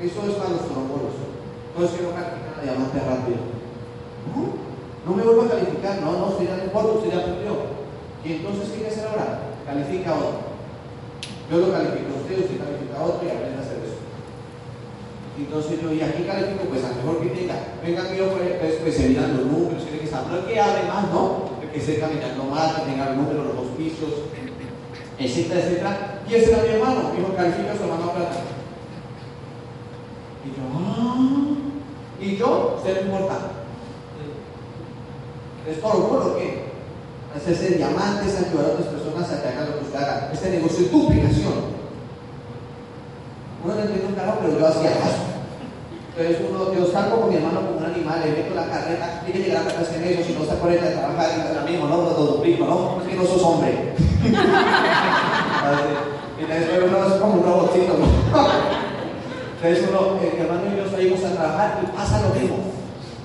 Eso 0.00 0.18
es 0.26 0.34
para 0.34 0.50
los 0.50 0.66
trombolos. 0.66 1.18
No 1.76 1.84
es 1.84 1.90
que 1.90 2.02
no 2.02 2.14
califican 2.14 2.58
a 2.58 2.62
diamante 2.62 2.98
rápido. 3.00 3.40
No, 4.30 4.40
no 5.04 5.16
me 5.16 5.22
vuelvo 5.22 5.42
a 5.42 5.48
calificar, 5.48 6.00
no, 6.00 6.12
no, 6.12 6.26
usted 6.28 6.46
ya 6.46 6.56
no 6.56 6.64
importa, 6.64 6.92
usted 6.92 7.10
ya 7.10 7.18
aprendió. 7.18 7.52
Y 8.24 8.32
entonces, 8.32 8.68
¿qué 8.70 8.76
hay 8.76 8.82
que 8.82 8.88
hacer 8.88 9.06
ahora? 9.08 9.52
Califica 9.66 10.14
otro. 10.14 10.51
Yo 11.50 11.58
lo 11.58 11.72
califico 11.72 12.14
a 12.14 12.20
usted, 12.22 12.38
usted 12.38 12.58
califica 12.58 12.98
a 12.98 13.04
otro 13.04 13.26
y 13.26 13.30
aprende 13.30 13.58
a 13.58 13.62
hacer 13.62 13.78
eso. 13.84 14.00
Entonces 15.38 15.82
yo, 15.82 15.92
¿y 15.92 16.00
aquí 16.02 16.22
califico? 16.24 16.64
Pues 16.68 16.84
a 16.84 16.94
mejor 16.94 17.20
que 17.20 17.34
diga, 17.34 17.56
venga, 17.84 18.14
yo 18.14 18.30
pues, 18.32 18.74
pues 18.82 18.96
se 18.96 19.08
miran 19.08 19.36
los 19.36 19.46
números, 19.46 19.82
tiene 19.82 19.98
que 19.98 20.04
empezar. 20.04 20.26
No 20.26 20.46
que 20.46 20.60
abre 20.60 20.84
más, 20.88 21.10
no. 21.10 21.50
El 21.62 21.68
que 21.70 21.78
esté 21.78 21.98
caminando 21.98 22.44
más, 22.44 22.74
que 22.74 22.90
tenga 22.90 23.10
el 23.10 23.16
número, 23.16 23.44
los 23.44 23.56
auspicios, 23.56 24.28
etcétera, 25.18 25.60
etcétera. 25.60 26.22
Y 26.28 26.34
ese 26.34 26.52
era 26.52 26.62
mi 26.62 26.68
hermano. 26.68 27.12
Dijo, 27.16 27.34
califica 27.34 27.72
a 27.72 27.76
su 27.76 27.82
hermano 27.82 28.12
plata. 28.12 28.40
Y 30.44 30.48
yo, 30.48 30.62
ah. 30.72 31.22
Y 32.20 32.36
yo, 32.36 32.74
usted 32.76 33.04
no 33.04 33.12
importa. 33.12 33.38
¿Es 35.68 35.78
por 35.78 35.96
orgullo 35.96 36.32
o 36.32 36.38
qué? 36.38 36.61
Hacerse 37.34 37.76
diamantes, 37.76 38.36
ayudar 38.36 38.66
a 38.66 38.72
otras 38.72 38.88
personas 38.88 39.30
a 39.32 39.42
que 39.42 39.48
hagan 39.48 39.70
lo 39.70 39.78
que 39.78 39.84
usted 39.84 39.98
haga. 39.98 40.30
Este 40.32 40.50
negocio 40.50 40.84
es 40.84 40.92
duplicación. 40.92 41.72
Uno 43.64 43.74
no 43.74 43.80
entiende 43.80 44.06
un 44.06 44.14
carro, 44.14 44.38
pero 44.40 44.58
yo 44.58 44.66
hacía 44.66 44.98
caso. 44.98 45.32
Entonces 46.14 46.44
uno, 46.50 46.74
yo 46.74 46.92
salgo 46.92 47.22
con 47.22 47.30
mi 47.30 47.36
hermano 47.36 47.60
como 47.60 47.78
un 47.78 47.86
animal, 47.86 48.20
le 48.20 48.32
meto 48.32 48.54
la 48.54 48.68
carreta, 48.68 49.22
tiene 49.24 49.40
que 49.40 49.46
llegar 49.48 49.62
a 49.62 49.68
la 49.68 49.74
casa 49.74 49.96
en 49.96 50.04
eso, 50.04 50.22
si 50.24 50.34
no 50.34 50.44
se 50.44 50.52
acuerda 50.52 50.88
de 50.88 50.96
trabajar, 50.96 51.30
y 51.30 51.40
el 51.50 51.58
amigo, 51.58 51.88
no, 51.88 52.02
no, 52.02 52.10
duplico, 52.10 52.66
no, 52.66 53.00
es 53.00 53.08
que 53.08 53.16
no 53.16 53.24
sos 53.24 53.42
hombre. 53.42 53.94
después 56.48 56.82
uno 56.86 57.06
es 57.06 57.12
como 57.14 57.34
un 57.34 57.42
robotito. 57.42 57.94
Entonces 59.56 59.88
uno, 59.88 60.18
mi 60.20 60.26
hermano 60.38 60.62
y 60.70 60.76
yo 60.76 60.90
salimos 60.90 61.24
a 61.24 61.30
trabajar 61.32 61.80
y 61.82 61.86
pasa 61.96 62.20
lo 62.20 62.34
mismo. 62.34 62.56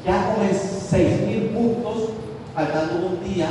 Ya 0.06 0.34
con 0.34 0.48
6 0.48 1.22
mil 1.28 1.50
puntos, 1.50 2.12
faltando 2.56 3.08
un 3.08 3.24
día, 3.24 3.50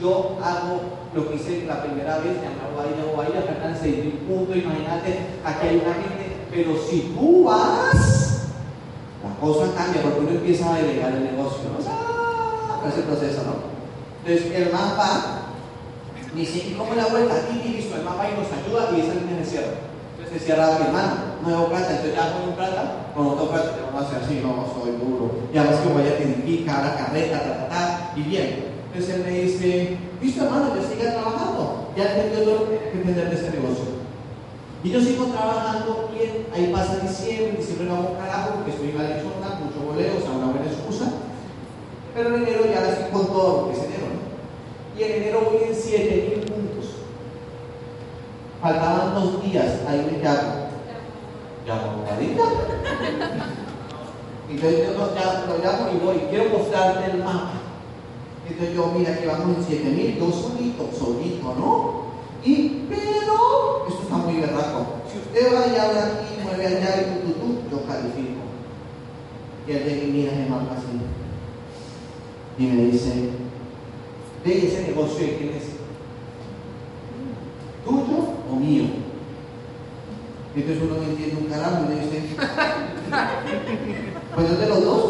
yo 0.00 0.38
hago 0.42 0.80
lo 1.14 1.28
que 1.28 1.36
hice 1.36 1.64
la 1.66 1.82
primera 1.82 2.18
vez, 2.18 2.36
ahí, 2.38 2.94
hago 3.00 3.22
ahí, 3.22 3.44
faltan 3.46 3.76
6 3.80 4.04
mil 4.04 4.12
puntos, 4.28 4.56
imagínate, 4.56 5.18
aquí 5.44 5.66
hay 5.66 5.82
una 5.84 5.94
gente, 5.94 6.36
pero 6.50 6.76
si 6.76 7.14
tú 7.16 7.44
vas, 7.44 8.48
la 9.22 9.34
cosa 9.40 9.74
cambia 9.74 10.02
porque 10.02 10.20
uno 10.20 10.30
empieza 10.30 10.72
a 10.72 10.78
delegar 10.78 11.12
el 11.12 11.24
negocio, 11.24 11.70
¿no? 11.70 11.78
O 11.78 12.88
ese 12.88 13.02
proceso, 13.02 13.42
¿no? 13.42 13.68
Entonces 14.24 14.54
el 14.54 14.72
mapa 14.72 15.54
dice, 16.34 16.58
¿y 16.68 16.74
cómo 16.74 16.94
la 16.94 17.06
vuelta? 17.06 17.34
Y 17.50 17.68
listo, 17.68 17.96
el 17.96 18.04
mapa 18.04 18.24
ahí 18.24 18.34
nos 18.38 18.52
ayuda 18.52 18.96
y 18.96 19.00
esa 19.00 19.14
línea 19.14 19.44
se 19.44 19.50
cierra. 19.50 19.74
Entonces 20.12 20.38
se 20.38 20.44
cierra 20.44 20.78
mi 20.78 20.86
hermano, 20.86 21.14
nuevo 21.42 21.66
plata, 21.68 21.90
entonces 21.90 22.14
ya 22.14 22.32
con 22.32 22.50
un 22.50 22.54
plata, 22.54 23.10
con 23.14 23.26
otro 23.26 23.50
plata, 23.50 23.74
te 23.74 23.82
vamos 23.82 24.02
a 24.02 24.06
hacer 24.06 24.22
así, 24.22 24.40
no, 24.42 24.66
soy 24.72 24.92
duro. 24.92 25.32
Ya 25.52 25.64
ves 25.64 25.80
que 25.80 25.88
voy 25.88 26.02
a 26.02 26.18
identificar 26.18 26.84
la 26.84 26.96
carreta, 26.96 27.40
ta, 27.40 27.58
ta, 27.58 27.68
ta, 27.68 28.12
y 28.14 28.22
bien. 28.22 28.77
Entonces 28.92 29.16
él 29.16 29.24
me 29.24 29.40
dice, 29.40 29.98
listo 30.20 30.44
hermano, 30.44 30.74
ya 30.74 30.88
siga 30.88 31.12
trabajando, 31.12 31.92
ya 31.96 32.14
todo 32.32 32.54
lo 32.54 32.68
que 32.70 32.90
entender 32.92 33.28
de 33.28 33.34
este 33.34 33.50
negocio. 33.50 33.98
Y 34.82 34.90
yo 34.90 35.00
sigo 35.00 35.26
trabajando 35.26 36.08
bien, 36.12 36.46
ahí 36.54 36.72
pasa 36.72 36.98
diciembre, 36.98 37.58
diciembre 37.58 37.88
no 37.88 37.96
hago 37.96 38.18
carajo 38.18 38.50
porque 38.54 38.70
estoy 38.70 38.90
en 38.90 39.00
Arizona, 39.00 39.58
mucho 39.62 39.86
boleo, 39.86 40.16
o 40.16 40.20
sea, 40.20 40.30
una 40.30 40.52
buena 40.52 40.66
excusa. 40.66 41.12
Pero 42.14 42.34
en 42.34 42.42
enero 42.42 42.64
ya 42.64 42.88
estoy 42.88 43.10
con 43.10 43.26
todo 43.26 43.62
lo 43.62 43.66
que 43.66 43.78
es 43.78 43.84
enero, 43.84 44.06
¿no? 44.06 44.98
Y 44.98 45.02
en 45.02 45.12
enero 45.22 45.50
voy 45.50 45.68
en 45.68 45.74
7000 45.74 46.40
puntos. 46.40 46.86
Faltaban 48.62 49.14
dos 49.14 49.42
días, 49.42 49.80
ahí 49.86 50.08
me 50.10 50.18
llamo. 50.22 50.68
Llamo 51.66 52.04
Marita. 52.08 52.42
Entonces 54.48 54.86
yo 54.86 54.92
lo 54.92 55.14
llamo, 55.14 55.46
lo 55.48 55.58
llamo 55.58 55.90
y 55.92 55.98
voy, 56.04 56.16
quiero 56.30 56.56
mostrarte 56.56 57.10
el 57.10 57.18
mapa. 57.18 57.57
Entonces 58.48 58.74
yo, 58.74 58.92
mira 58.96 59.18
que 59.18 59.26
vamos 59.26 59.58
en 59.58 59.64
7000, 59.64 60.18
yo 60.18 60.32
solito, 60.32 60.90
solito, 60.96 61.54
¿no? 61.54 62.08
Y, 62.44 62.84
pero, 62.88 63.86
esto 63.88 64.02
está 64.02 64.16
muy 64.16 64.40
berraco. 64.40 64.86
Si 65.12 65.18
usted 65.18 65.54
va 65.54 65.66
y 65.66 65.76
habla 65.76 66.06
aquí, 66.06 66.42
mueve 66.42 66.66
allá 66.66 67.00
y 67.00 67.04
tú, 67.26 67.32
tú, 67.32 67.46
yo 67.70 67.84
califico. 67.86 68.40
Y 69.66 69.72
llega 69.72 70.04
y 70.04 70.10
mira 70.10 70.32
ese 70.32 70.48
mapa 70.48 70.76
así. 70.76 70.98
Y 72.58 72.66
me 72.66 72.84
dice, 72.86 73.30
ve 74.44 74.66
ese 74.66 74.82
negocio 74.88 75.26
de 75.26 75.36
quién 75.36 75.50
es. 75.50 75.64
¿Tuyo 77.84 78.18
o 78.50 78.56
mío? 78.56 78.84
Y 80.56 80.60
entonces 80.60 80.82
uno 80.82 80.96
no 80.96 81.02
entiende 81.02 81.36
un 81.36 81.50
carajo 81.50 81.84
y 81.84 81.88
me 81.88 82.00
dice, 82.00 82.22
pues 84.34 84.50
es 84.50 84.58
de 84.58 84.68
los 84.68 84.84
dos. 84.84 85.04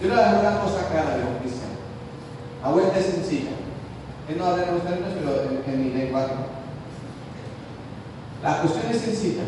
Yo 0.00 0.08
le 0.08 0.14
voy 0.14 0.18
a 0.18 0.28
dejar 0.28 0.40
una 0.40 0.60
cosa 0.60 0.88
clara, 0.88 1.16
dijo 1.16 1.38
Cristian. 1.40 1.70
La 2.62 2.70
vuelta 2.70 2.98
es 2.98 3.06
sencilla. 3.06 3.50
Él 4.28 4.38
no 4.38 4.44
habla 4.46 4.64
en 4.64 4.74
los 4.74 4.82
términos, 4.82 5.12
pero 5.18 5.42
en, 5.42 5.62
en 5.66 5.84
mi 5.84 5.90
lenguaje. 5.90 6.32
La 8.42 8.60
cuestión 8.62 8.86
es 8.90 9.00
sencilla. 9.00 9.42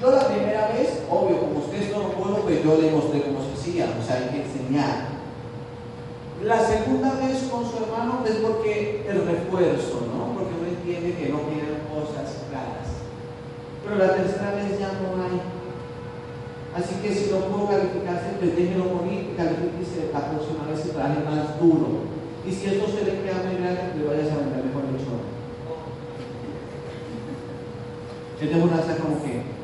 Yo 0.00 0.10
la 0.10 0.28
primera 0.28 0.68
vez, 0.68 1.02
obvio, 1.10 1.40
como 1.40 1.58
ustedes 1.60 1.90
no 1.90 1.98
lo 2.00 2.10
puedo, 2.10 2.36
pues 2.42 2.53
yo 2.64 2.80
le 2.80 2.90
mostré 2.90 3.22
cómo 3.22 3.44
se 3.44 3.52
hacía, 3.52 3.92
o 3.92 4.02
sea, 4.02 4.16
hay 4.16 4.28
que 4.32 4.42
enseñar. 4.42 5.14
La 6.42 6.58
segunda 6.64 7.14
vez 7.20 7.44
con 7.52 7.68
su 7.68 7.76
hermano 7.76 8.24
es 8.24 8.36
porque 8.36 9.04
el 9.06 9.26
refuerzo, 9.26 10.08
¿no? 10.08 10.32
Porque 10.32 10.56
uno 10.56 10.68
entiende 10.68 11.14
que 11.14 11.28
no 11.28 11.38
tienen 11.44 11.84
cosas 11.92 12.48
claras. 12.48 13.04
Pero 13.84 13.96
la 13.96 14.16
tercera 14.16 14.56
vez 14.56 14.78
ya 14.78 14.96
no 14.96 15.20
hay. 15.22 15.40
Así 16.74 16.96
que 17.00 17.14
si 17.14 17.30
no 17.30 17.38
puedo 17.46 17.68
calificarse, 17.68 18.40
pues 18.40 18.56
déjelo 18.56 18.96
morir 18.96 19.30
y 19.30 19.36
califíquese 19.36 20.10
la 20.12 20.32
próxima 20.32 20.66
vez 20.66 20.80
se 20.80 20.88
traje 20.88 21.22
más 21.22 21.60
duro. 21.60 22.08
Y 22.46 22.50
si 22.50 22.66
esto 22.66 22.88
se 22.88 23.04
le 23.04 23.22
queda 23.22 23.44
muy 23.46 23.56
grande, 23.60 23.94
le 23.96 24.08
vayas 24.08 24.32
a 24.32 24.40
vender 24.40 24.64
mejor 24.64 24.84
chorro. 24.98 25.32
Esta 28.40 28.56
es 28.56 28.64
una 28.64 28.76
hacer 28.76 28.96
como 28.98 29.22
que. 29.22 29.54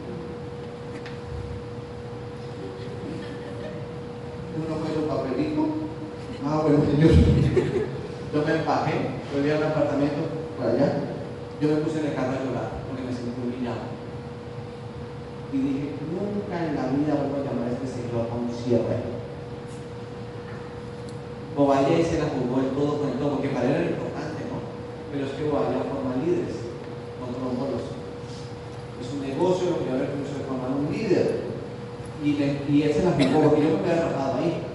Uno 4.57 4.77
fue 4.81 4.95
su 4.95 5.09
papelito. 5.09 5.67
Ah, 6.47 6.61
bueno, 6.63 6.70
señor. 6.87 7.11
Yo 8.33 8.47
me 8.47 8.53
empajé, 8.55 9.19
volví 9.35 9.51
a 9.51 9.59
un 9.59 9.65
apartamento 9.65 10.23
por 10.57 10.67
allá. 10.67 11.03
Yo 11.61 11.69
me 11.69 11.83
puse 11.83 12.01
en 12.01 12.07
el 12.07 12.15
carro 12.15 12.39
a 12.39 12.45
llorar 12.45 12.71
porque 12.87 13.03
me 13.03 13.13
sentí 13.13 13.35
humillado. 13.35 13.91
Y 15.51 15.59
dije, 15.59 15.99
nunca 16.15 16.55
en 16.63 16.77
la 16.79 16.95
vida 16.95 17.19
vuelvo 17.19 17.43
a 17.43 17.45
llamar 17.45 17.69
a 17.69 17.75
este 17.75 17.91
señor 17.91 18.31
a 18.31 18.35
un 18.39 18.47
cierre. 18.55 19.19
Bobaya 21.57 21.91
se 22.07 22.23
la 22.23 22.31
jugó 22.31 22.63
el 22.63 22.71
todo 22.71 23.03
con 23.03 23.11
el 23.11 23.19
todo, 23.19 23.37
porque 23.37 23.51
para 23.51 23.67
él 23.67 23.75
era 23.75 23.91
importante, 23.91 24.47
¿no? 24.47 24.63
Pero 25.11 25.27
es 25.27 25.33
que 25.35 25.51
Bobaya 25.51 25.91
forma 25.91 26.23
líderes, 26.23 26.71
no 27.19 27.35
trombolos. 27.35 27.91
Es 29.03 29.11
un 29.11 29.27
negocio 29.27 29.75
lo 29.75 29.83
que 29.83 29.91
ahora 29.91 30.07
se 30.07 30.47
formar 30.47 30.71
un 30.71 30.87
líder. 30.87 31.51
Y, 32.23 32.39
le, 32.39 32.63
y 32.71 32.83
él 32.83 32.95
se 32.95 33.03
la 33.03 33.19
jugó, 33.19 33.51
porque 33.51 33.67
yo 33.67 33.75
me 33.75 33.83
hubiera 33.83 34.07
rajado 34.07 34.39
ahí. 34.39 34.70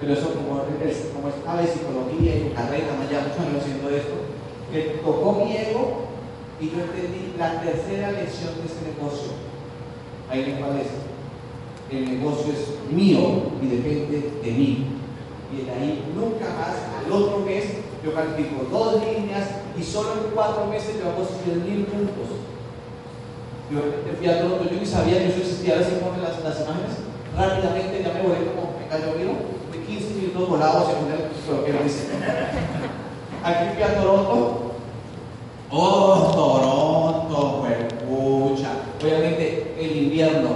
Pero 0.00 0.14
eso, 0.14 0.32
como, 0.32 0.64
es, 0.82 1.12
como 1.12 1.28
estaba 1.28 1.60
de 1.60 1.68
psicología 1.68 2.36
y 2.36 2.52
carrera, 2.56 2.96
más 2.96 3.10
ya 3.10 3.20
muchos 3.20 3.44
años 3.44 3.62
haciendo 3.62 3.90
esto, 3.90 4.16
que 4.72 5.00
tocó 5.04 5.44
mi 5.44 5.56
ego 5.56 6.08
y 6.58 6.70
yo 6.70 6.80
entendí 6.80 7.34
la 7.38 7.60
tercera 7.60 8.12
lección 8.12 8.56
de 8.56 8.64
ese 8.64 8.80
negocio. 8.96 9.32
Ahí 10.30 10.56
me 10.56 10.64
parece. 10.64 10.96
El 11.90 12.18
negocio 12.18 12.52
es 12.52 12.92
mío 12.92 13.52
y 13.60 13.66
depende 13.66 14.40
de 14.42 14.50
mí. 14.52 14.86
Y 15.52 15.64
de 15.66 15.70
ahí 15.70 16.04
nunca 16.14 16.46
más, 16.56 16.78
al 16.96 17.12
otro 17.12 17.40
mes, 17.40 17.64
yo 18.04 18.14
califico 18.14 18.64
dos 18.70 19.02
líneas 19.04 19.48
y 19.76 19.82
solo 19.82 20.12
en 20.14 20.34
cuatro 20.34 20.66
meses 20.66 20.96
hago 21.04 21.26
100 21.44 21.64
mil 21.64 21.84
puntos. 21.84 22.40
Yo 23.70 23.80
fui 24.16 24.26
a 24.28 24.40
Toronto, 24.40 24.64
yo 24.64 24.80
ni 24.80 24.86
sabía 24.86 25.18
que 25.18 25.28
eso 25.28 25.38
existía, 25.38 25.74
ahora 25.74 25.86
sí 25.86 25.98
ponen 26.00 26.22
las, 26.22 26.42
las 26.42 26.60
imágenes. 26.60 26.96
Rápidamente 27.36 28.02
ya 28.02 28.14
me 28.14 28.22
volé 28.22 28.46
como 28.50 28.78
me 28.78 28.86
cayó 28.88 29.14
vino, 29.14 29.34
de 29.34 29.59
15 29.90 30.14
minutos 30.14 30.48
volados 30.48 30.90
y 30.90 30.94
poner 31.02 31.30
lo 31.48 31.64
que 31.64 31.72
dice. 31.82 32.06
Aquí 33.42 33.64
fui 33.74 33.82
a 33.82 34.00
Toronto. 34.00 34.72
Oh, 35.72 36.30
Toronto, 36.32 37.60
pues, 37.60 37.76
pucha. 38.04 38.70
Obviamente 39.02 39.74
el 39.80 39.96
invierno, 40.04 40.48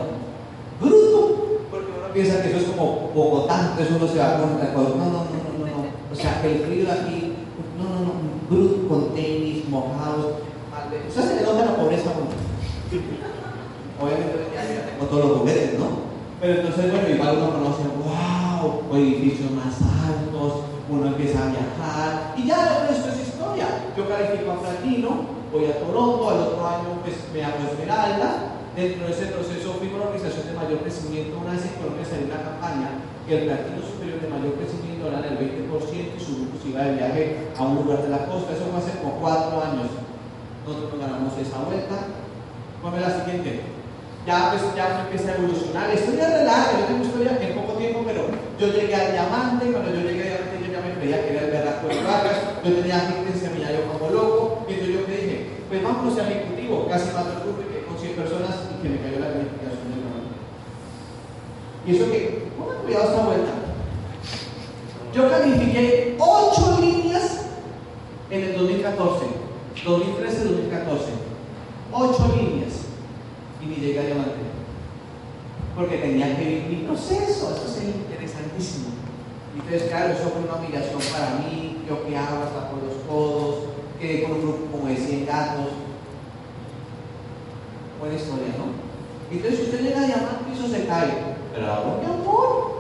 bruto, 0.81 1.61
porque 1.71 1.91
uno 1.99 2.13
piensa 2.13 2.43
que 2.43 2.49
eso 2.49 2.59
es 2.59 2.65
como 2.65 3.11
Bogotá, 3.15 3.71
entonces 3.71 3.97
uno 3.97 4.07
se 4.07 4.19
va 4.19 4.39
con 4.39 4.51
el 4.61 4.73
No, 4.75 4.83
no, 4.83 5.11
no, 5.11 5.23
no, 5.59 5.67
no. 5.67 5.85
O 6.13 6.15
sea, 6.15 6.43
el 6.45 6.59
frío 6.61 6.93
aquí, 6.93 7.33
no, 7.79 7.85
no, 7.85 8.01
no, 8.01 8.13
bruto, 8.49 8.89
con 8.89 9.15
tenis, 9.15 9.69
mojados. 9.69 10.27
O 10.27 11.13
sea, 11.13 11.23
se 11.23 11.37
le 11.37 11.43
nota 11.43 11.65
la 11.65 11.77
pobreza. 11.77 12.11
Obviamente 14.01 14.51
ya 14.55 15.07
todos 15.07 15.25
los 15.25 15.39
juguetes, 15.39 15.79
¿no? 15.79 15.87
Pero 16.41 16.61
entonces, 16.61 16.91
bueno, 16.91 17.09
igual 17.09 17.37
uno 17.39 17.51
conoce, 17.53 17.83
wow, 18.05 18.44
o 18.91 18.97
edificios 18.97 19.51
más 19.53 19.75
altos, 19.81 20.65
uno 20.89 21.07
empieza 21.07 21.39
a 21.39 21.51
viajar, 21.51 22.35
y 22.37 22.47
ya 22.47 22.83
el 22.83 22.89
resto 22.89 23.09
es 23.11 23.29
historia. 23.29 23.67
Yo 23.97 24.09
califico 24.09 24.53
a 24.53 24.61
platino, 24.61 25.11
voy 25.53 25.67
a 25.67 25.79
Toronto, 25.79 26.31
al 26.31 26.41
otro 26.41 26.67
año 26.67 27.01
pues 27.03 27.17
me 27.33 27.45
hago 27.45 27.59
esmeralda. 27.71 28.61
Dentro 28.77 29.07
de 29.07 29.13
ese 29.13 29.27
proceso 29.27 29.75
fui 29.79 29.89
con 29.89 30.01
la 30.01 30.07
organización 30.07 30.49
de 30.49 30.59
mayor 30.59 30.81
crecimiento, 30.81 31.39
una 31.39 31.53
vez 31.53 31.63
en 31.63 31.79
Colombia 31.79 32.05
salió 32.05 32.27
una 32.27 32.43
campaña 32.43 32.89
que 33.23 33.39
el 33.39 33.45
platino 33.47 33.81
superior 33.87 34.21
de 34.21 34.29
mayor 34.29 34.53
crecimiento 34.59 35.09
era 35.09 35.23
del 35.23 35.39
20% 35.39 35.71
y 35.71 36.21
su 36.21 36.43
grupo 36.43 36.59
se 36.61 36.69
iba 36.69 36.83
de 36.83 36.95
viaje 36.99 37.49
a 37.57 37.63
un 37.63 37.77
lugar 37.77 38.03
de 38.03 38.11
la 38.11 38.27
costa. 38.27 38.53
Eso 38.53 38.67
fue 38.67 38.83
hace 38.83 38.99
como 38.99 39.23
cuatro 39.23 39.63
años. 39.63 39.95
Nosotros 40.67 41.01
ganamos 41.01 41.33
esa 41.39 41.59
vuelta. 41.63 41.97
Ponme 42.83 43.01
la 43.01 43.25
siguiente. 43.25 43.74
Ya, 44.27 44.51
pues, 44.51 44.63
ya 44.75 45.05
empieza 45.05 45.33
a 45.33 45.37
evolucionar. 45.37 45.89
La 45.89 45.95
historia 45.95 46.29
es 46.29 46.79
yo 46.81 46.87
tengo 46.87 47.05
historia 47.05 47.39
Yo 48.59 48.67
llegué 48.69 48.95
a 48.95 49.11
diamante, 49.11 49.73
cuando 49.73 49.91
yo 49.91 50.01
llegué 50.01 50.23
a 50.23 50.37
diamante 50.39 50.65
yo 50.65 50.73
ya 50.73 50.81
me 50.81 50.95
creía 50.95 51.27
que 51.27 51.37
era 51.37 51.45
el 51.45 51.51
verdadero 51.51 51.89
de 51.89 52.03
Vargas, 52.05 52.39
yo 52.65 52.73
tenía 52.73 53.01
gente 53.01 53.31
en 53.31 53.41
seminario 53.41 53.81
como 53.93 54.09
loco, 54.09 54.65
y 54.69 54.73
entonces 54.73 54.95
yo 54.95 55.07
me 55.07 55.15
dije, 55.15 55.51
pues 55.69 55.83
vámonos 55.83 56.19
al 56.19 56.33
ejecutivo, 56.33 56.87
casi 56.89 57.13
más 57.13 57.27
el 57.27 57.43
grupo 57.45 57.61
que 57.61 57.85
con 57.85 57.99
100 57.99 58.15
personas 58.15 58.55
y 58.73 58.83
que 58.83 58.89
me 58.89 59.01
cayó 59.03 59.19
la 59.21 59.33
calificación 59.35 59.85
del 59.93 60.01
momento. 60.09 60.33
Y 61.85 61.97
eso 61.97 62.11
que, 62.11 62.49
pongan 62.57 62.79
cuidado 62.83 63.05
esta 63.11 63.27
vuelta. 63.27 63.53
Yo 65.13 65.31
califiqué 65.31 66.17
8 66.19 66.79
líneas 66.81 67.45
en 68.31 68.41
el 68.41 68.57
2014, 68.57 69.27
2013-2014. 69.85 71.13
8 71.93 72.35
líneas 72.37 72.84
y 73.65 73.69
ni 73.69 73.77
llegué 73.77 74.01
a 74.01 74.07
diamante. 74.07 74.45
Porque 75.75 75.97
tenía 75.99 76.37
que 76.37 76.45
vivir 76.45 76.67
mi 76.69 76.87
proceso, 76.87 77.57
eso 77.57 77.67
es 77.67 77.85
interesantísimo. 77.85 78.91
Y 79.57 79.61
entonces, 79.61 79.89
claro, 79.89 80.13
eso 80.13 80.31
fue 80.31 80.43
una 80.43 80.55
humillación 80.61 81.01
para 81.13 81.39
mí, 81.41 81.83
yo 81.89 81.95
hago 81.97 82.43
hasta 82.45 82.71
por 82.71 82.83
los 82.83 82.95
codos, 83.09 83.65
quedé 84.01 84.23
con 84.23 84.33
un 84.33 84.43
grupo 84.43 84.67
como 84.71 84.89
de 84.89 84.97
100 84.97 85.27
gatos. 85.27 85.67
Buena 87.99 88.15
historia, 88.15 88.55
¿no? 88.59 88.75
Entonces, 89.31 89.61
usted 89.61 89.81
llega 89.81 90.01
a 90.01 90.07
diamante, 90.07 90.53
eso 90.53 90.69
se 90.69 90.87
cae. 90.87 91.35
Pero 91.55 91.67
ahora, 91.67 91.99
mi 92.01 92.07
amor, 92.07 92.75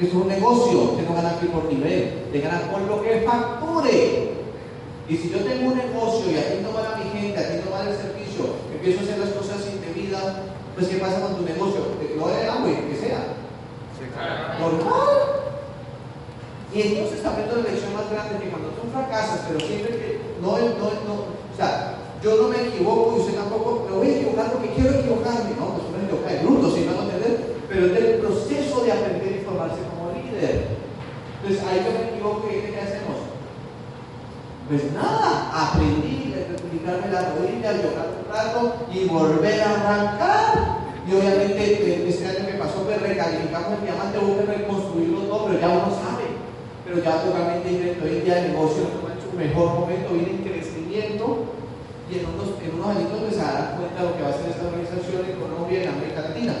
es 0.00 0.12
un 0.12 0.28
negocio, 0.28 0.82
usted 0.82 1.08
no 1.08 1.14
gana 1.14 1.30
aquí 1.30 1.46
por 1.46 1.64
nivel, 1.72 2.28
te 2.32 2.40
gana 2.40 2.60
por 2.70 2.82
lo 2.82 3.02
que 3.02 3.20
facture. 3.20 4.36
Y 5.08 5.16
si 5.16 5.30
yo 5.30 5.38
tengo 5.38 5.70
un 5.70 5.78
negocio 5.78 6.30
y 6.30 6.36
atiendo 6.36 6.72
mal 6.72 6.86
a 6.86 6.96
mi 6.98 7.04
gente, 7.10 7.38
atiendo 7.38 7.70
mal 7.70 7.86
el 7.86 7.96
servicio, 7.96 8.56
empiezo 8.74 9.00
a 9.00 9.02
hacer 9.04 9.18
las 9.18 9.30
cosas 9.30 9.45
pues 10.74 10.88
¿qué 10.88 10.96
pasa 10.96 11.20
con 11.20 11.36
tu 11.36 11.42
negocio? 11.42 11.80
No 12.16 12.28
de 12.28 12.46
agua, 12.46 12.68
que 12.68 12.96
sea. 12.96 13.36
Normal. 14.60 15.36
Y 16.74 16.82
entonces 16.82 17.24
aprendo 17.24 17.56
la 17.56 17.70
lección 17.70 17.94
más 17.94 18.10
grande 18.10 18.36
que 18.42 18.50
cuando 18.50 18.68
tú 18.76 18.88
fracasas, 18.92 19.48
pero 19.48 19.60
siempre 19.60 19.96
que 19.96 20.20
no, 20.42 20.58
no, 20.58 20.86
no, 21.08 21.14
o 21.32 21.56
sea, 21.56 21.96
yo 22.22 22.36
no 22.36 22.48
me 22.48 22.68
equivoco 22.68 23.16
y 23.16 23.20
usted 23.20 23.36
tampoco, 23.36 23.86
me 23.88 23.96
voy 23.96 24.08
a 24.08 24.16
equivocar 24.16 24.52
porque 24.52 24.74
quiero 24.76 24.98
equivocarme, 24.98 25.56
no, 25.56 25.72
pues 25.72 25.88
uno 25.88 26.04
equivoca 26.04 26.32
de 26.32 26.44
bruto, 26.44 26.76
si 26.76 26.84
no 26.84 26.92
a 26.92 27.04
entender, 27.04 27.56
pero 27.68 27.86
es 27.86 27.92
del 27.94 28.20
proceso 28.20 28.84
de 28.84 28.92
aprender 28.92 29.40
y 29.40 29.44
formarse 29.44 29.80
como 29.88 30.12
líder. 30.12 30.76
Entonces 31.40 31.64
ahí 31.64 31.80
yo 31.80 31.92
me 31.96 32.12
equivoco 32.12 32.48
y 32.50 32.72
¿qué 32.72 32.80
hacemos? 32.80 33.16
Pues 34.68 34.92
nada, 34.92 35.48
aprendí 35.48 36.34
a 36.34 36.52
replicarme 36.52 37.12
la 37.12 37.32
rodilla, 37.32 37.72
llorar 37.72 38.05
y 38.92 39.08
volver 39.08 39.60
a 39.62 39.70
arrancar. 39.70 40.86
Y 41.08 41.14
obviamente 41.14 41.62
eh, 41.62 42.06
este 42.08 42.26
año 42.26 42.46
que 42.46 42.58
pasó, 42.58 42.82
pues 42.84 43.00
recalificamos 43.00 43.78
el 43.78 43.86
diamante, 43.86 44.18
hubo 44.18 44.38
que 44.38 44.58
reconstruirlo 44.58 45.20
todo, 45.30 45.46
pero 45.46 45.60
ya 45.60 45.68
uno 45.68 45.88
sabe. 45.94 46.26
Pero 46.84 47.02
ya 47.02 47.22
totalmente 47.22 47.96
hoy 48.02 48.16
en 48.18 48.24
día 48.24 48.44
el 48.44 48.52
negocio 48.52 48.82
en 48.82 49.18
su 49.22 49.36
mejor 49.36 49.80
momento, 49.80 50.12
viene 50.12 50.30
en 50.30 50.42
crecimiento 50.42 51.46
y 52.10 52.18
en 52.18 52.26
unos, 52.26 52.58
en 52.62 52.70
unos 52.74 52.86
años 52.86 53.08
pues, 53.10 53.34
se 53.34 53.42
darán 53.42 53.78
cuenta 53.78 54.02
de 54.02 54.08
lo 54.10 54.16
que 54.16 54.22
va 54.22 54.28
a 54.28 54.38
ser 54.38 54.50
esta 54.50 54.66
organización 54.66 55.20
en 55.26 55.36
Colombia 55.40 55.78
y 55.78 55.82
en 55.82 55.88
América 55.88 56.20
Latina. 56.22 56.54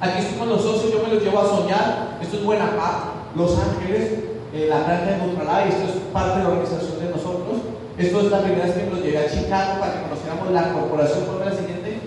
Aquí 0.00 0.18
estamos 0.18 0.48
los 0.48 0.62
socios, 0.62 0.92
yo 0.92 1.02
me 1.02 1.14
los 1.14 1.22
llevo 1.22 1.38
a 1.38 1.46
soñar. 1.46 2.18
Esto 2.22 2.36
es 2.36 2.44
Buena 2.44 2.74
Paz, 2.74 2.96
Los 3.36 3.58
Ángeles, 3.58 4.34
eh, 4.54 4.66
la 4.68 4.82
granja 4.82 5.18
de 5.18 5.66
y 5.66 5.68
esto 5.70 5.84
es 5.84 5.96
parte 6.12 6.38
de 6.38 6.44
la 6.44 6.50
organización 6.50 6.98
de 6.98 7.10
nosotros. 7.10 7.72
Esto 7.98 8.20
es 8.20 8.30
la 8.30 8.42
primera 8.42 8.64
vez 8.64 8.74
que 8.74 8.90
nos 8.90 9.02
llevé 9.02 9.18
a 9.18 9.30
Chicago 9.30 9.78
para 9.78 9.92
que 9.92 10.11
la 10.50 10.72
corporación. 10.72 11.24
por 11.24 11.44
la 11.44 11.52
siguiente? 11.52 12.00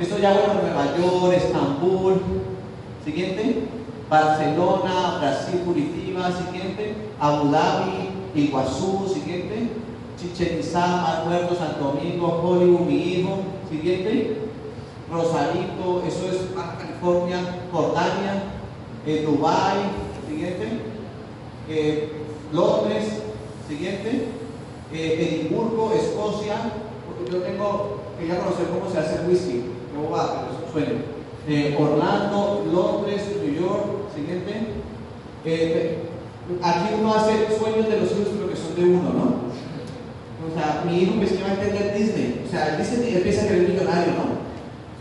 Esto 0.00 0.18
ya 0.18 0.32
bueno, 0.32 0.62
Nueva 0.62 0.96
York, 0.96 1.34
Estambul. 1.34 2.20
Siguiente. 3.04 3.68
Barcelona, 4.08 5.18
Brasil, 5.20 5.60
Curitiba. 5.64 6.30
Siguiente. 6.32 6.94
Abu 7.20 7.50
Dhabi, 7.50 8.10
Iguazú. 8.34 9.08
Siguiente. 9.12 9.68
Chichen 10.18 10.58
Itzá, 10.58 11.24
Muerto, 11.26 11.54
Santo 11.54 11.84
Domingo, 11.84 12.40
Hollywood, 12.42 12.86
mi 12.86 12.96
hijo. 12.96 13.38
Siguiente. 13.70 14.38
Rosarito, 15.10 16.02
eso 16.06 16.28
es 16.28 16.48
California, 16.54 17.38
Jordania, 17.70 18.42
eh, 19.06 19.22
Dubai. 19.24 19.76
Siguiente 20.26 20.94
eh, 21.68 22.12
Londres, 22.52 23.22
siguiente, 23.68 24.28
eh, 24.92 25.40
Edimburgo, 25.42 25.92
Escocia, 25.92 26.56
yo 27.30 27.38
tengo, 27.38 28.00
que 28.18 28.28
ya 28.28 28.38
conocer 28.38 28.66
cómo 28.68 28.90
se 28.90 28.98
hace 28.98 29.22
el 29.22 29.28
whisky, 29.28 29.64
no 29.94 30.10
va, 30.10 30.46
pero 30.46 30.52
eso 30.52 30.72
suena. 30.72 31.00
Eh, 31.46 31.76
Orlando, 31.78 32.64
Londres, 32.72 33.22
New 33.42 33.54
York, 33.54 34.10
siguiente. 34.14 34.78
aquí 36.62 36.94
uno 36.98 37.14
hace 37.14 37.46
sueños 37.58 37.88
de 37.88 38.00
los 38.00 38.10
hijos, 38.12 38.32
pero 38.34 38.50
que 38.50 38.56
son 38.56 38.74
de 38.74 38.84
uno, 38.84 39.10
¿no? 39.12 39.44
O 40.44 40.52
sea, 40.54 40.82
mi 40.86 41.02
hijo 41.02 41.14
me 41.14 41.26
va 41.26 41.48
a 41.48 41.54
entender 41.54 41.94
Disney. 41.96 42.44
O 42.46 42.50
sea, 42.50 42.76
Disney 42.76 43.16
empieza 43.16 43.44
a 43.44 43.48
querer 43.48 43.68
millonario, 43.68 44.12
¿no? 44.14 44.44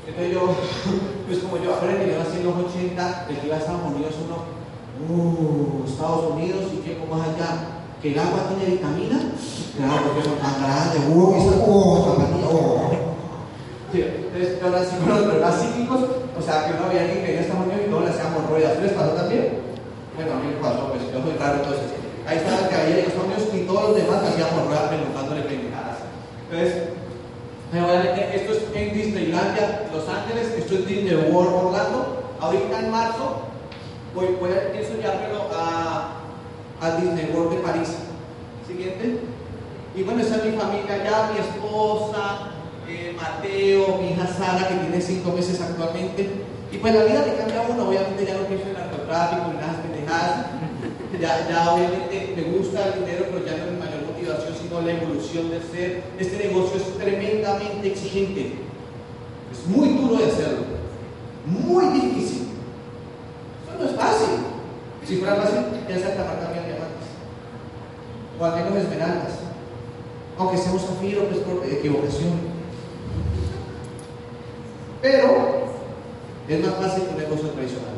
Entonces 0.07 0.33
yo, 0.33 0.55
pues 1.27 1.39
como 1.39 1.57
yo, 1.57 1.79
que 1.79 2.11
yo 2.11 2.17
nací 2.17 2.37
en 2.39 2.45
los 2.45 2.55
80, 2.55 3.27
el 3.29 3.37
que 3.37 3.47
iba 3.47 3.55
a 3.55 3.59
Estados 3.59 3.81
Unidos 3.87 4.15
uno 4.25 4.63
uh, 5.09 5.83
Estados 5.87 6.31
Unidos 6.33 6.65
y 6.73 6.77
tiempo 6.77 7.05
más 7.13 7.27
allá, 7.29 7.82
que 8.03 8.11
el 8.11 8.19
agua 8.19 8.51
tiene 8.51 8.75
vitamina, 8.75 9.15
claro, 9.79 10.11
porque 10.11 10.27
son 10.27 10.35
tan 10.43 10.59
grandes, 10.59 10.99
uh, 11.07 11.35
esa, 11.39 11.55
uh, 11.55 12.11
uh. 12.11 12.93
Sí, 13.93 14.03
entonces, 14.03 14.59
yo 14.59 14.69
nací 14.69 14.95
con 14.99 15.07
los 15.07 15.19
problemas 15.23 15.55
psíquicos, 15.55 15.99
o 16.35 16.41
sea, 16.41 16.67
que 16.67 16.73
no 16.75 16.91
había 16.91 17.07
alguien 17.07 17.23
que 17.23 17.31
en 17.31 17.39
Estados 17.39 17.63
Unidos 17.63 17.83
y 17.87 17.89
todos 17.89 18.03
le 18.03 18.09
hacíamos 18.09 18.49
ruedas. 18.49 18.79
¿Les 18.83 18.91
pasó 18.91 19.11
también? 19.15 19.63
Bueno, 20.19 20.33
a 20.33 20.39
mí 20.43 20.47
me 20.51 20.59
pasó, 20.59 20.91
pues 20.91 20.99
yo 21.13 21.23
soy 21.23 21.37
raro, 21.39 21.63
entonces. 21.63 21.95
Ahí 22.27 22.37
estaba 22.43 22.67
que 22.67 22.99
Estados 23.07 23.23
Unidos 23.23 23.47
y 23.55 23.59
todos 23.63 23.83
los 23.87 23.95
demás 23.95 24.19
hacíamos 24.27 24.67
ruedas 24.67 24.89
preguntándole 24.91 25.41
pendejadas. 25.47 25.97
Entonces, 26.51 26.91
esto 28.35 28.51
es 28.51 28.61
en 28.75 28.93
Disneylandia, 28.93 29.87
Los 29.93 30.09
Ángeles, 30.11 30.51
esto 30.59 30.75
es 30.75 30.87
Disney 30.87 31.31
World 31.31 31.71
Orlando. 31.71 32.35
Ahorita 32.41 32.79
en 32.79 32.91
marzo 32.91 33.47
voy, 34.13 34.35
voy 34.41 34.51
a, 34.51 34.71
pienso 34.73 34.91
a, 35.55 36.22
a 36.83 36.97
Disney 36.97 37.31
World 37.33 37.55
de 37.55 37.61
París. 37.61 37.89
Siguiente. 38.67 39.19
Y 39.95 40.03
bueno, 40.03 40.21
esa 40.21 40.37
es 40.37 40.45
mi 40.45 40.51
familia 40.51 41.03
ya, 41.03 41.31
mi 41.31 41.39
esposa, 41.39 42.51
eh, 42.87 43.15
Mateo, 43.15 43.97
mi 43.99 44.11
hija 44.11 44.27
Sara, 44.27 44.67
que 44.67 44.75
tiene 44.75 45.01
cinco 45.01 45.31
meses 45.31 45.61
actualmente. 45.61 46.29
Y 46.71 46.77
pues 46.77 46.93
la 46.93 47.03
vida 47.03 47.25
le 47.25 47.35
cambia 47.35 47.61
a 47.61 47.69
uno, 47.69 47.87
obviamente 47.87 48.25
ya 48.25 48.33
no 48.37 48.47
pienso 48.47 48.67
en 48.67 48.73
narcotráfico, 48.73 49.51
en 49.51 49.57
nada 49.57 49.81
pendejadas. 49.81 50.45
Ya, 51.13 51.47
ya 51.47 51.71
obviamente 51.71 52.33
me 52.35 52.57
gusta 52.57 52.87
el 52.87 53.05
dinero, 53.05 53.25
pero 53.31 53.45
ya 53.45 53.55
no 53.55 53.65
es 53.65 53.71
mi 53.73 53.77
mayor 53.77 54.01
motivación, 54.01 54.55
sino 54.59 54.81
la 54.81 54.93
evolución 54.93 55.51
del 55.51 55.61
ser. 55.61 56.03
Este 56.17 56.47
negocio 56.47 56.75
es 56.75 56.97
tremendamente 56.97 57.87
exigente. 57.87 58.53
Es 59.51 59.67
muy 59.67 59.89
duro 59.89 60.15
de 60.15 60.25
hacerlo. 60.25 60.63
Muy 61.45 61.85
difícil 61.99 62.43
no 63.77 63.85
es 63.85 63.95
fácil. 63.95 64.52
Si 65.05 65.17
fuera 65.17 65.35
fácil, 65.35 65.59
ya 65.89 65.97
se 65.97 66.15
marca 66.15 66.51
bien 66.51 66.65
diamantes. 66.65 67.07
O 68.39 68.45
al 68.45 68.55
menos 68.55 68.77
esmeraldas. 68.77 69.33
Aunque 70.37 70.57
seamos 70.57 70.85
zafiro, 70.85 71.27
pues 71.27 71.41
por 71.41 71.65
equivocación. 71.65 72.53
Pero 75.01 75.67
es 76.47 76.65
más 76.65 76.75
fácil 76.75 77.03
que 77.03 77.09
un 77.09 77.17
negocio 77.17 77.49
tradicional. 77.49 77.95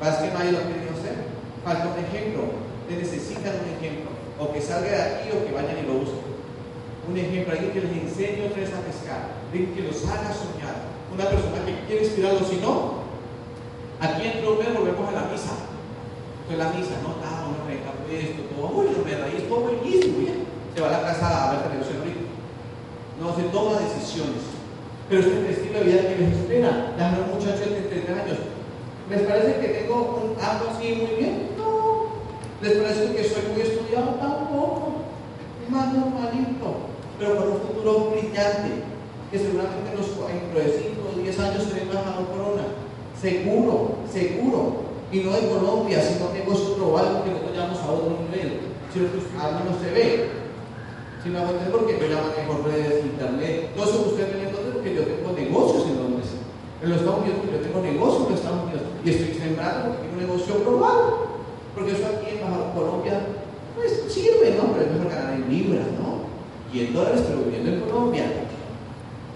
Pasa 0.00 0.22
que 0.22 0.32
nadie 0.32 0.52
lo 0.52 0.62
quiere 0.62 0.88
hacer. 0.88 1.16
Falta 1.62 1.94
un 1.94 2.04
ejemplo. 2.04 2.42
Te 2.88 2.96
necesitan 2.96 3.60
un 3.60 3.76
ejemplo. 3.76 4.10
O 4.40 4.52
que 4.52 4.60
salga 4.60 4.88
de 4.88 5.02
aquí 5.02 5.28
o 5.36 5.46
que 5.46 5.52
vayan 5.52 5.84
y 5.84 5.86
lo 5.86 6.00
busquen. 6.00 6.30
Un 7.08 7.16
ejemplo, 7.16 7.52
alguien 7.52 7.72
que 7.72 7.80
les 7.80 7.92
enseñe 7.92 8.44
a 8.44 8.48
ustedes 8.48 8.72
a 8.72 8.80
pescar, 8.80 9.36
alguien 9.52 9.74
que 9.74 9.82
los 9.82 10.04
haga 10.06 10.32
soñar. 10.32 10.88
Una 11.12 11.24
persona 11.24 11.64
que 11.66 11.86
quiere 11.86 12.04
inspirarlos, 12.04 12.48
si 12.48 12.56
no, 12.56 12.99
Aquí 14.00 14.26
entre 14.26 14.48
un 14.48 14.58
mes 14.58 14.72
volvemos 14.72 15.08
a 15.08 15.12
la 15.12 15.28
misa. 15.28 15.52
Entonces 16.48 16.56
la 16.56 16.72
misa, 16.72 16.96
no, 17.04 17.20
ah, 17.20 17.52
no, 17.52 17.68
venga, 17.68 17.92
esto, 18.08 18.42
todo, 18.56 18.80
uy, 18.80 18.88
me 19.04 19.12
reí, 19.12 19.44
todo 19.46 19.60
buenísimo. 19.60 20.26
Se 20.74 20.80
va 20.80 20.88
a 20.88 20.92
la 20.92 21.02
casa 21.02 21.28
a 21.28 21.52
ver 21.52 21.62
televisión 21.68 21.98
ahorita. 22.00 22.30
No, 23.20 23.36
se 23.36 23.42
toma 23.52 23.76
decisiones. 23.76 24.56
Pero 25.08 25.20
este 25.20 25.32
es 25.32 25.38
el 25.38 25.50
estilo 25.52 25.78
de 25.78 25.84
vida 25.84 26.08
que 26.08 26.16
les 26.16 26.32
espera. 26.32 26.96
No 26.96 27.34
muchachos 27.34 27.60
de 27.60 27.92
33 27.92 28.08
años. 28.08 28.38
¿Les 29.10 29.22
parece 29.22 29.60
que 29.60 29.68
tengo 29.68 29.96
un, 30.16 30.40
algo 30.40 30.70
así 30.70 30.94
muy 30.96 31.12
bien? 31.20 31.50
No. 31.58 32.08
¿Les 32.62 32.78
parece 32.80 33.12
que 33.12 33.24
soy 33.28 33.42
muy 33.52 33.60
estudiado? 33.60 34.16
Tampoco. 34.16 35.04
Más 35.68 35.92
normalito. 35.92 36.88
Pero 37.18 37.36
con 37.36 37.48
un 37.52 37.60
futuro 37.60 38.16
brillante. 38.16 38.88
Que 39.30 39.38
seguramente 39.38 39.94
los, 39.94 40.08
dentro 40.08 40.58
de 40.58 40.94
5 40.96 41.04
o 41.04 41.20
10 41.20 41.38
años 41.38 41.62
seré 41.64 41.82
embajador 41.82 42.26
corona 42.30 42.49
seguro, 43.20 44.00
seguro, 44.10 44.90
y 45.12 45.20
no 45.20 45.32
de 45.32 45.48
Colombia, 45.48 46.00
sino 46.00 46.32
negocio 46.32 46.76
global, 46.76 47.18
porque 47.18 47.30
nosotros 47.30 47.56
llamamos 47.56 47.78
a 47.80 47.92
otro 47.92 48.16
nivel, 48.24 48.72
sino 48.92 49.12
que 49.12 49.20
algo 49.36 49.60
no 49.68 49.74
se 49.76 49.90
ve. 49.92 50.40
Si 51.22 51.28
me 51.28 51.38
porque 51.68 52.00
yo 52.00 52.06
ya 52.08 52.24
manejo 52.24 52.64
redes, 52.64 53.04
internet, 53.04 53.76
todo 53.76 53.84
eso 53.84 54.04
que 54.04 54.08
ustedes 54.10 54.32
ven 54.32 54.46
entonces 54.48 54.72
porque 54.72 54.94
yo 54.94 55.04
tengo 55.04 55.32
negocios 55.36 55.84
en 55.84 55.96
Londres. 56.00 56.32
en 56.80 56.88
los 56.88 56.98
Estados 56.98 57.20
Unidos, 57.20 57.44
yo 57.44 57.60
tengo 57.60 57.80
negocio 57.84 58.24
en 58.24 58.30
los 58.32 58.40
Estados 58.40 58.64
Unidos 58.64 58.82
y 59.04 59.10
estoy 59.10 59.34
sembrando 59.36 59.92
porque 59.92 60.00
tengo 60.00 60.16
un 60.16 60.24
negocio 60.24 60.54
global. 60.64 60.98
Porque 61.74 61.92
eso 61.92 62.06
aquí 62.08 62.40
en 62.40 62.72
Colombia, 62.72 63.20
pues 63.76 64.08
sirve, 64.08 64.56
¿no? 64.56 64.72
Pero 64.72 64.84
es 64.84 64.92
mejor 64.96 65.12
ganar 65.12 65.34
en 65.34 65.48
libras, 65.48 65.86
¿no? 66.00 66.24
Y 66.72 66.86
en 66.86 66.94
dólares, 66.94 67.20
pero 67.28 67.44
viviendo 67.44 67.70
en 67.70 67.80
Colombia. 67.80 68.24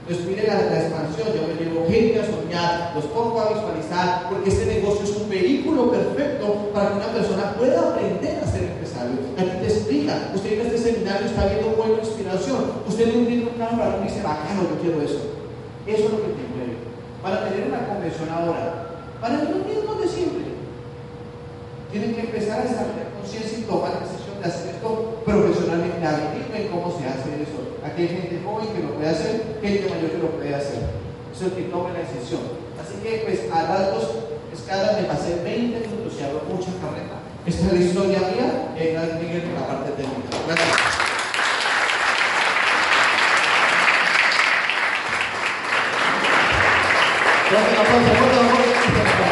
Entonces, 0.04 0.28
mire 0.28 0.46
la, 0.46 0.60
expansión, 0.60 1.28
yo 1.32 1.48
me 1.48 1.56
llevo 1.56 1.88
gente 1.88 2.20
a 2.20 2.28
soñar, 2.28 2.92
los 2.94 3.06
pongo 3.06 3.40
a 3.40 3.56
visualizar, 3.56 4.28
porque 4.28 4.50
este 4.50 4.66
negocio 4.66 5.02
es 5.02 5.16
un 5.16 5.30
vehículo 5.30 5.90
perfecto 5.90 6.68
para 6.74 6.90
que 6.90 6.96
una 6.96 7.06
persona 7.06 7.54
pueda 7.56 7.80
aprender 7.88 8.36
a 8.36 8.46
ser 8.46 8.64
empresario. 8.64 9.16
Aquí 9.32 9.64
te 9.64 9.66
explica, 9.72 10.28
usted 10.34 10.60
en 10.60 10.66
este 10.66 10.76
seminario 10.76 11.24
está 11.24 11.46
viendo 11.46 11.72
buena 11.72 12.04
inspiración, 12.04 12.84
usted 12.86 13.16
no 13.16 13.26
tiene 13.26 13.48
un 13.48 13.56
carro 13.56 13.78
para 13.78 13.96
y 13.96 14.04
dice, 14.04 14.20
bacano, 14.20 14.68
yo 14.68 14.76
quiero 14.82 15.00
eso. 15.00 15.24
Eso 15.88 16.04
es 16.04 16.12
lo 16.12 16.20
que 16.20 16.36
te 16.36 16.52
mueve. 16.52 16.76
Para 17.22 17.48
tener 17.48 17.68
una 17.68 17.88
convención 17.88 18.28
ahora, 18.28 19.08
para 19.22 19.40
los 19.40 19.64
mismos 19.64 20.00
de 20.04 20.08
siempre. 20.08 20.44
Tienen 21.90 22.14
que 22.14 22.28
empezar 22.28 22.60
a 22.60 22.68
desarrollar 22.68 23.08
conciencia 23.16 23.56
y 23.56 23.62
tomar 23.62 23.96
la 23.96 24.04
decisión 24.04 24.36
de 24.36 24.48
hacer 24.52 24.74
esto 24.76 25.22
profesionalmente. 25.24 26.04
Averigüen 26.04 26.68
cómo 26.68 26.92
se 26.92 27.08
hace 27.08 27.40
eso. 27.40 27.63
Aquí 27.94 28.02
hay 28.02 28.08
gente 28.08 28.42
joven 28.44 28.66
que 28.74 28.82
lo 28.82 28.94
puede 28.94 29.08
hacer, 29.08 29.56
gente 29.62 29.88
mayor 29.88 30.10
que 30.10 30.18
lo 30.18 30.30
puede 30.30 30.52
hacer. 30.52 30.82
Eso 31.32 31.46
es 31.46 31.52
que 31.52 31.62
tome 31.70 31.92
la 31.92 32.00
decisión. 32.00 32.40
Así 32.74 32.98
que, 33.00 33.22
pues, 33.22 33.46
a 33.52 33.66
rasgos 33.70 34.10
escalas 34.52 35.00
me 35.00 35.06
pasé 35.06 35.38
20 35.44 35.78
minutos 35.78 36.12
y 36.18 36.24
hablo 36.24 36.42
mucha 36.50 36.72
carreta. 36.82 37.22
Esta 37.46 37.66
es 37.66 37.72
la 37.72 37.78
historia 37.78 38.18
mía 38.18 38.74
gracias 38.74 39.22
Miguel 39.22 39.42
por 39.42 39.60
la 39.60 39.66
parte 39.68 39.92
técnica. 39.92 40.28
Gracias. 40.44 40.76
Gracias, 47.52 48.43